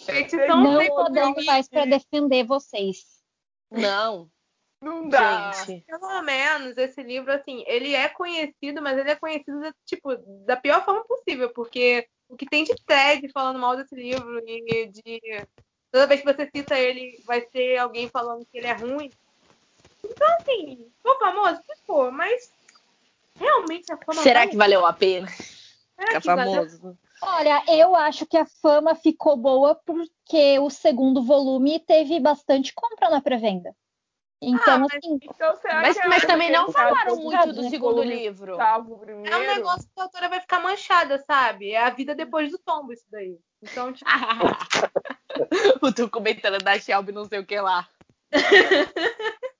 Petição 0.05 0.63
Não 0.63 0.81
sem 0.81 0.89
tô 0.89 1.05
dando 1.05 1.45
mais 1.45 1.69
pra 1.69 1.85
defender 1.85 2.45
vocês. 2.45 3.23
Não, 3.71 4.29
Não 4.81 5.09
dá. 5.09 5.53
gente. 5.53 5.85
Pelo 5.87 6.23
menos 6.23 6.77
esse 6.77 7.03
livro, 7.03 7.33
assim, 7.33 7.63
ele 7.67 7.95
é 7.95 8.09
conhecido, 8.09 8.83
mas 8.83 8.99
ele 8.99 9.11
é 9.11 9.17
conhecido, 9.17 9.61
tipo, 9.85 10.17
da 10.45 10.57
pior 10.57 10.85
forma 10.85 11.05
possível, 11.05 11.53
porque 11.53 12.09
o 12.29 12.37
que 12.37 12.47
tem 12.47 12.65
de 12.65 12.75
tag 12.85 13.29
falando 13.33 13.59
mal 13.59 13.77
desse 13.77 13.95
livro 13.95 14.41
e 14.47 14.87
de. 14.87 15.21
Toda 15.93 16.09
vez 16.09 16.21
que 16.21 16.27
você 16.27 16.51
cita 16.55 16.77
ele, 16.79 17.23
vai 17.25 17.41
ter 17.41 17.79
alguém 17.79 18.09
falando 18.09 18.45
que 18.45 18.59
ele 18.59 18.67
é 18.67 18.73
ruim. 18.73 19.09
Então, 20.11 20.29
assim, 20.41 20.91
ficou 20.97 21.19
famoso? 21.19 21.61
Ficou, 21.77 22.11
mas 22.13 22.51
realmente 23.39 23.93
a 23.93 23.97
fama 23.97 24.23
Será 24.23 24.41
vale- 24.41 24.51
que 24.51 24.57
valeu 24.57 24.87
a 24.87 24.93
pena 24.93 25.29
Será 25.29 26.07
ficar 26.09 26.21
que 26.21 26.27
valeu? 26.29 26.53
famoso? 26.55 26.99
Olha, 27.23 27.63
eu 27.69 27.95
acho 27.97 28.27
que 28.27 28.37
a 28.37 28.47
fama 28.63 28.95
ficou 28.95 29.37
boa 29.37 29.75
porque 29.87 30.59
o 30.59 30.69
segundo 30.71 31.23
volume 31.23 31.81
teve 31.81 32.21
bastante 32.21 32.73
compra 32.75 33.09
na 33.11 33.21
pré-venda. 33.21 33.75
Então, 34.41 34.75
Ah, 34.75 34.79
mas- 34.81 34.93
assim, 34.95 35.19
Então, 35.23 35.57
será 35.57 35.81
Mas, 35.81 35.99
que 35.99 36.09
mas 36.09 36.25
também 36.27 36.51
não 36.51 36.71
falaram 36.71 37.17
muito 37.17 37.53
do 37.55 37.63
né? 37.63 37.71
segundo 37.71 37.95
volume 37.97 38.15
livro. 38.15 38.59
É 38.61 39.37
um 39.37 39.47
negócio 39.47 39.89
que 39.95 39.99
a 39.99 40.03
autora 40.05 40.29
vai 40.29 40.41
ficar 40.41 40.61
manchada, 40.61 41.19
sabe? 41.27 41.71
É 41.71 41.83
a 41.83 41.89
vida 41.91 42.15
depois 42.15 42.51
do 42.51 42.59
tombo, 42.59 42.93
isso 42.93 43.07
daí. 43.11 43.39
Então, 43.63 43.93
tipo, 43.95 44.09
o 45.83 45.91
documentário 45.91 46.59
da 46.59 46.79
Shelby, 46.79 47.13
não 47.13 47.25
sei 47.25 47.39
o 47.39 47.47
que 47.47 47.59
lá. 47.59 47.89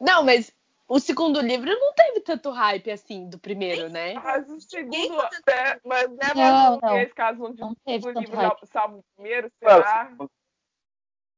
não, 0.00 0.24
mas 0.24 0.52
o 0.88 0.98
segundo 0.98 1.40
livro 1.40 1.70
não 1.70 1.92
teve 1.92 2.20
tanto 2.20 2.50
hype 2.50 2.90
assim 2.90 3.28
do 3.28 3.38
primeiro, 3.38 3.88
né? 3.88 4.14
Mas 4.14 4.48
o 4.48 4.60
segundo. 4.60 4.90
Ninguém 4.90 5.18
É, 5.48 5.80
mas 5.84 6.04
é 6.04 6.34
Não, 6.34 6.70
mais 6.70 6.80
não. 6.82 6.98
esse 6.98 7.14
caso 7.14 7.44
onde 7.44 7.60
não 7.60 7.72
o 7.72 7.76
teve 7.84 8.04
tanto 8.04 8.20
livro 8.20 8.36
hype. 8.36 8.66
salvo 8.66 8.98
o 8.98 9.04
primeiro, 9.14 9.52
é 9.60 9.74
o 9.74 9.76
será? 9.76 10.16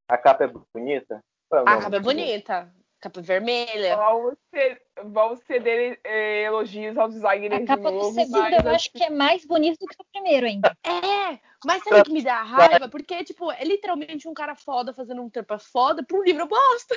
A 0.09 0.19
capa 0.19 0.45
é 0.45 0.49
bonita? 0.49 1.21
É 1.53 1.57
o 1.57 1.69
A 1.69 1.77
capa 1.83 1.97
é 1.97 2.01
bonita. 2.01 2.75
Capa 3.01 3.23
vermelha. 3.23 3.97
Vão 3.97 4.37
ser, 4.55 4.83
vão 5.05 5.37
ceder 5.37 5.99
eh, 6.05 6.43
elogios 6.43 6.99
ao 6.99 7.09
designer 7.09 7.55
a 7.55 7.59
de 7.59 7.65
capa 7.65 7.91
do 7.91 7.97
novo. 7.97 8.13
segundo 8.13 8.39
mas, 8.39 8.65
eu 8.65 8.71
acho 8.73 8.93
que 8.93 9.03
é 9.03 9.09
mais 9.09 9.45
bonito 9.47 9.79
do 9.79 9.87
que 9.87 9.97
o 9.99 10.07
primeiro 10.13 10.47
ainda. 10.47 10.77
É, 10.85 11.41
mas 11.65 11.83
sabe 11.83 12.01
o 12.01 12.05
que 12.05 12.13
me 12.13 12.23
dá 12.23 12.43
raiva? 12.43 12.91
Porque, 12.91 13.25
tipo, 13.25 13.51
é 13.51 13.65
literalmente 13.65 14.29
um 14.29 14.35
cara 14.35 14.55
foda 14.55 14.93
fazendo 14.93 15.23
um 15.23 15.31
trampa 15.31 15.59
foda 15.59 16.05
pra 16.05 16.19
um 16.19 16.23
livro 16.23 16.47
bosta. 16.47 16.95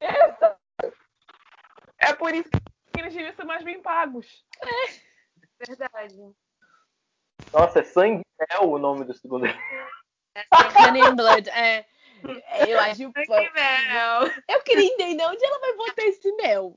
É 2.04 2.12
por 2.14 2.34
isso 2.34 2.50
que 2.50 3.00
eles 3.00 3.14
deviam 3.14 3.32
ser 3.32 3.44
mais 3.44 3.62
bem 3.62 3.80
pagos. 3.80 4.44
verdade. 5.64 6.16
Nossa, 7.52 7.78
é 7.78 7.84
Sangue 7.84 8.24
o 8.60 8.76
nome 8.76 9.04
do 9.04 9.14
segundo 9.14 9.46
livro. 9.46 9.60
Honey 10.84 11.02
and 11.02 11.14
Blood. 11.14 11.48
É, 11.50 11.86
eu 12.68 12.80
acho. 12.80 13.12
Que 13.12 13.28
mel. 13.28 14.30
Eu 14.48 14.62
queria 14.62 14.92
entender 14.92 15.24
onde 15.26 15.44
ela 15.44 15.58
vai 15.60 15.76
botar 15.76 16.02
esse 16.04 16.32
mel. 16.36 16.74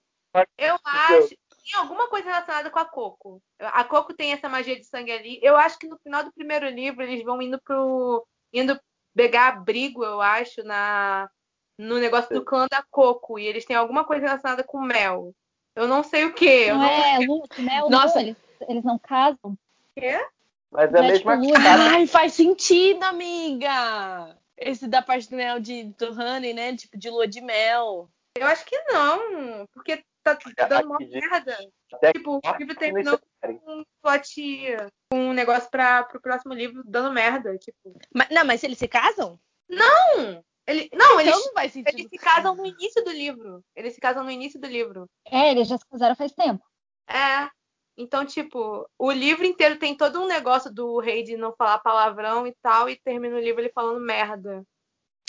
Eu 0.57 0.77
acho, 0.83 1.29
tem 1.29 1.79
alguma 1.79 2.07
coisa 2.09 2.29
relacionada 2.29 2.69
com 2.69 2.79
a 2.79 2.85
Coco. 2.85 3.41
A 3.59 3.83
Coco 3.83 4.13
tem 4.13 4.33
essa 4.33 4.49
magia 4.49 4.75
de 4.75 4.85
sangue 4.85 5.11
ali. 5.11 5.39
Eu 5.41 5.55
acho 5.55 5.79
que 5.79 5.87
no 5.87 5.97
final 5.99 6.23
do 6.23 6.33
primeiro 6.33 6.67
livro 6.69 7.03
eles 7.03 7.23
vão 7.23 7.41
indo 7.41 7.59
pro. 7.61 8.25
indo 8.53 8.79
pegar 9.15 9.47
abrigo, 9.47 10.03
eu 10.03 10.21
acho, 10.21 10.63
na 10.63 11.29
no 11.77 11.97
negócio 11.97 12.33
do 12.33 12.43
clã 12.43 12.67
da 12.69 12.83
Coco. 12.89 13.39
E 13.39 13.45
eles 13.45 13.65
têm 13.65 13.75
alguma 13.75 14.03
coisa 14.03 14.25
relacionada 14.25 14.63
com 14.63 14.81
mel. 14.81 15.33
Eu 15.75 15.87
não 15.87 16.03
sei 16.03 16.25
o 16.25 16.33
que. 16.33 16.71
Não, 16.71 16.77
não 16.79 16.85
é, 16.85 17.19
Lúcio, 17.19 17.63
mel, 17.63 17.89
Nossa. 17.89 18.15
não, 18.15 18.21
eles, 18.21 18.37
eles 18.67 18.83
não 18.83 18.99
casam. 18.99 19.57
quê? 19.95 20.25
Mas 20.71 20.93
é 20.93 20.99
a 20.99 21.01
Mas, 21.01 21.11
mesma 21.11 21.41
tipo, 21.41 21.53
cara. 21.53 21.83
Ai, 21.91 22.07
faz 22.07 22.33
sentido, 22.33 23.03
amiga! 23.03 24.37
Esse 24.57 24.87
da 24.87 25.01
parte 25.01 25.29
do 25.29 25.35
mel 25.35 25.59
de 25.59 25.85
do 25.97 26.11
honey, 26.13 26.53
né? 26.53 26.75
Tipo, 26.75 26.97
de 26.97 27.09
lua 27.09 27.27
de 27.27 27.41
mel. 27.41 28.09
Eu 28.37 28.47
acho 28.47 28.65
que 28.65 28.77
não. 28.83 29.65
Porque 29.73 30.03
tá 30.23 30.37
dando 30.67 30.87
uma 30.87 30.97
merda. 30.99 31.57
Até 31.93 32.11
Tipo, 32.13 32.39
o 32.43 32.57
livro 32.57 32.75
terminou 32.75 33.19
com 33.41 33.51
um 33.67 33.83
plot. 34.01 34.75
com 35.11 35.19
um 35.29 35.33
negócio 35.33 35.69
pra, 35.69 36.03
pro 36.03 36.21
próximo 36.21 36.53
livro 36.53 36.83
dando 36.85 37.13
merda. 37.13 37.57
Tipo. 37.57 37.97
Mas, 38.13 38.29
não, 38.29 38.45
mas 38.45 38.63
eles 38.63 38.77
se 38.77 38.87
casam? 38.87 39.39
Não! 39.69 40.43
Ele, 40.67 40.89
não, 40.93 41.19
Então 41.19 41.21
eles, 41.21 41.45
não 41.45 41.53
faz 41.53 41.71
sentido. 41.73 41.99
eles 41.99 42.09
se 42.09 42.17
casam 42.17 42.55
no 42.55 42.65
início 42.65 43.03
do 43.03 43.11
livro. 43.11 43.63
Eles 43.75 43.93
se 43.93 44.01
casam 44.01 44.23
no 44.23 44.31
início 44.31 44.59
do 44.59 44.67
livro. 44.67 45.07
É, 45.25 45.51
eles 45.51 45.67
já 45.67 45.77
se 45.77 45.85
casaram 45.87 46.15
faz 46.15 46.31
tempo. 46.33 46.65
É. 47.07 47.47
Então, 47.97 48.25
tipo, 48.25 48.89
o 48.99 49.11
livro 49.11 49.45
inteiro 49.45 49.77
tem 49.77 49.95
todo 49.95 50.21
um 50.21 50.27
negócio 50.27 50.73
do 50.73 50.99
rei 50.99 51.23
de 51.23 51.37
não 51.37 51.53
falar 51.55 51.79
palavrão 51.79 52.45
e 52.45 52.53
tal, 52.61 52.89
e 52.89 52.97
termina 52.97 53.35
o 53.35 53.39
livro 53.39 53.61
ele 53.61 53.71
falando 53.71 53.99
merda. 53.99 54.65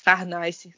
Ah, 0.04 0.24
nice. 0.24 0.74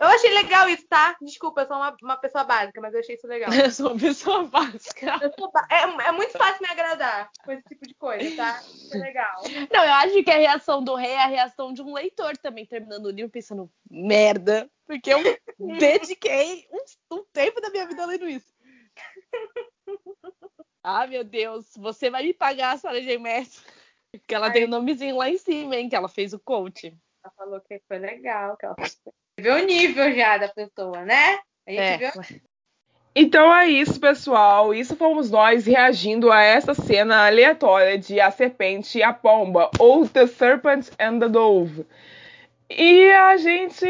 Eu 0.00 0.08
achei 0.08 0.30
legal 0.34 0.68
isso, 0.68 0.86
tá? 0.88 1.16
Desculpa, 1.22 1.62
eu 1.62 1.66
sou 1.66 1.76
uma, 1.76 1.96
uma 2.02 2.16
pessoa 2.16 2.42
básica, 2.42 2.80
mas 2.80 2.92
eu 2.92 3.00
achei 3.00 3.14
isso 3.14 3.26
legal. 3.28 3.48
Eu 3.54 3.70
sou 3.70 3.92
uma 3.92 4.00
pessoa 4.00 4.44
básica. 4.44 5.18
Ba- 5.52 5.68
é, 5.70 6.08
é 6.08 6.12
muito 6.12 6.32
fácil 6.36 6.60
me 6.62 6.68
agradar 6.68 7.30
com 7.44 7.52
esse 7.52 7.62
tipo 7.62 7.86
de 7.86 7.94
coisa, 7.94 8.36
tá? 8.36 8.60
Isso 8.60 8.96
é 8.96 8.98
legal. 8.98 9.42
Não, 9.72 9.84
eu 9.84 9.92
acho 9.92 10.22
que 10.24 10.30
a 10.30 10.36
reação 10.38 10.82
do 10.82 10.96
rei 10.96 11.12
é 11.12 11.22
a 11.22 11.28
reação 11.28 11.72
de 11.72 11.80
um 11.80 11.94
leitor 11.94 12.36
também, 12.36 12.66
terminando 12.66 13.06
o 13.06 13.10
livro 13.10 13.30
pensando, 13.30 13.70
merda, 13.88 14.68
porque 14.84 15.10
eu 15.10 15.18
dediquei 15.78 16.66
um, 16.72 17.16
um 17.16 17.24
tempo 17.32 17.60
da 17.60 17.70
minha 17.70 17.86
vida 17.86 18.04
lendo 18.04 18.28
isso. 18.28 18.52
Ah, 20.86 21.06
meu 21.06 21.24
Deus, 21.24 21.66
você 21.78 22.10
vai 22.10 22.22
me 22.22 22.34
pagar, 22.34 22.78
Sarah 22.78 23.00
J. 23.00 23.16
Maas. 23.16 23.64
Porque 24.12 24.34
ela 24.34 24.50
tem 24.50 24.64
o 24.64 24.68
nomezinho 24.68 25.16
lá 25.16 25.30
em 25.30 25.38
cima, 25.38 25.76
hein, 25.76 25.88
que 25.88 25.96
ela 25.96 26.08
fez 26.08 26.34
o 26.34 26.38
coach. 26.38 26.94
Ela 27.24 27.32
falou 27.34 27.60
que 27.62 27.80
foi 27.88 27.98
legal, 27.98 28.54
que 28.58 28.66
ela 28.66 28.76
vê 29.40 29.50
o 29.50 29.64
nível 29.64 30.14
já 30.14 30.36
da 30.36 30.48
pessoa, 30.48 31.02
né? 31.02 31.38
A 31.66 31.70
gente 31.70 31.80
É, 31.80 31.96
viu 31.96 32.10
Então 33.16 33.52
é 33.52 33.66
isso, 33.66 33.98
pessoal. 33.98 34.74
Isso 34.74 34.94
fomos 34.94 35.30
nós 35.30 35.64
reagindo 35.64 36.30
a 36.30 36.42
essa 36.42 36.74
cena 36.74 37.26
aleatória 37.26 37.98
de 37.98 38.20
A 38.20 38.30
Serpente 38.30 38.98
e 38.98 39.02
a 39.02 39.12
Pomba, 39.12 39.70
ou 39.80 40.06
The 40.06 40.26
Serpent 40.26 40.90
and 41.00 41.18
the 41.18 41.28
Dove. 41.30 41.86
E 42.68 43.10
a 43.10 43.38
gente. 43.38 43.86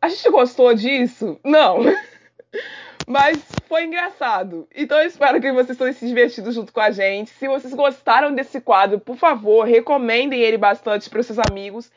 A 0.00 0.08
gente 0.08 0.30
gostou 0.30 0.72
disso? 0.72 1.38
Não. 1.44 1.78
Mas 3.06 3.42
foi 3.68 3.84
engraçado. 3.84 4.68
Então 4.74 4.98
eu 4.98 5.06
espero 5.06 5.40
que 5.40 5.52
vocês 5.52 5.76
tenham 5.76 5.92
se 5.92 6.06
divertido 6.06 6.52
junto 6.52 6.72
com 6.72 6.80
a 6.80 6.90
gente. 6.90 7.30
Se 7.30 7.48
vocês 7.48 7.74
gostaram 7.74 8.34
desse 8.34 8.60
quadro, 8.60 9.00
por 9.00 9.16
favor, 9.16 9.66
recomendem 9.66 10.40
ele 10.40 10.56
bastante 10.56 11.10
para 11.10 11.20
os 11.20 11.26
seus 11.26 11.38
amigos. 11.50 11.90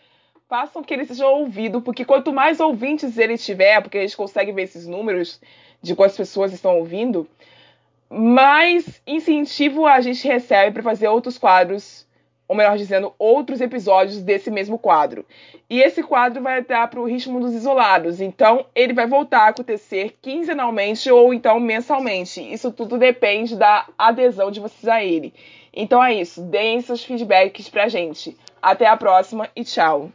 Façam 0.47 0.83
que 0.83 0.93
ele 0.93 1.05
seja 1.05 1.27
ouvido, 1.27 1.81
porque 1.81 2.05
quanto 2.05 2.31
mais 2.31 2.59
ouvintes 2.59 3.17
ele 3.17 3.37
tiver, 3.37 3.81
porque 3.81 3.97
a 3.97 4.01
gente 4.01 4.15
consegue 4.15 4.51
ver 4.51 4.63
esses 4.63 4.85
números 4.85 5.41
de 5.81 5.95
quantas 5.95 6.17
pessoas 6.17 6.53
estão 6.53 6.77
ouvindo, 6.77 7.27
mais 8.09 9.01
incentivo 9.05 9.85
a 9.85 10.01
gente 10.01 10.27
recebe 10.27 10.73
para 10.73 10.83
fazer 10.83 11.07
outros 11.07 11.37
quadros, 11.37 12.04
ou 12.47 12.55
melhor 12.55 12.77
dizendo, 12.77 13.13
outros 13.17 13.61
episódios 13.61 14.21
desse 14.21 14.51
mesmo 14.51 14.77
quadro. 14.77 15.25
E 15.69 15.81
esse 15.81 16.03
quadro 16.03 16.41
vai 16.41 16.59
estar 16.59 16.87
para 16.87 16.99
o 16.99 17.05
ritmo 17.05 17.39
dos 17.39 17.53
isolados, 17.53 18.21
então 18.21 18.65
ele 18.75 18.93
vai 18.93 19.07
voltar 19.07 19.41
a 19.41 19.47
acontecer 19.49 20.15
quinzenalmente 20.21 21.09
ou 21.09 21.33
então 21.33 21.59
mensalmente. 21.59 22.41
Isso 22.41 22.71
tudo 22.71 22.97
depende 22.97 23.55
da 23.55 23.87
adesão 23.97 24.51
de 24.51 24.59
vocês 24.59 24.87
a 24.87 25.03
ele. 25.03 25.33
Então 25.73 26.03
é 26.03 26.13
isso, 26.13 26.41
deem 26.41 26.81
seus 26.81 27.03
feedbacks 27.03 27.67
pra 27.67 27.87
gente. 27.87 28.37
Até 28.61 28.87
a 28.87 28.97
próxima 28.97 29.49
e 29.55 29.63
tchau! 29.63 30.11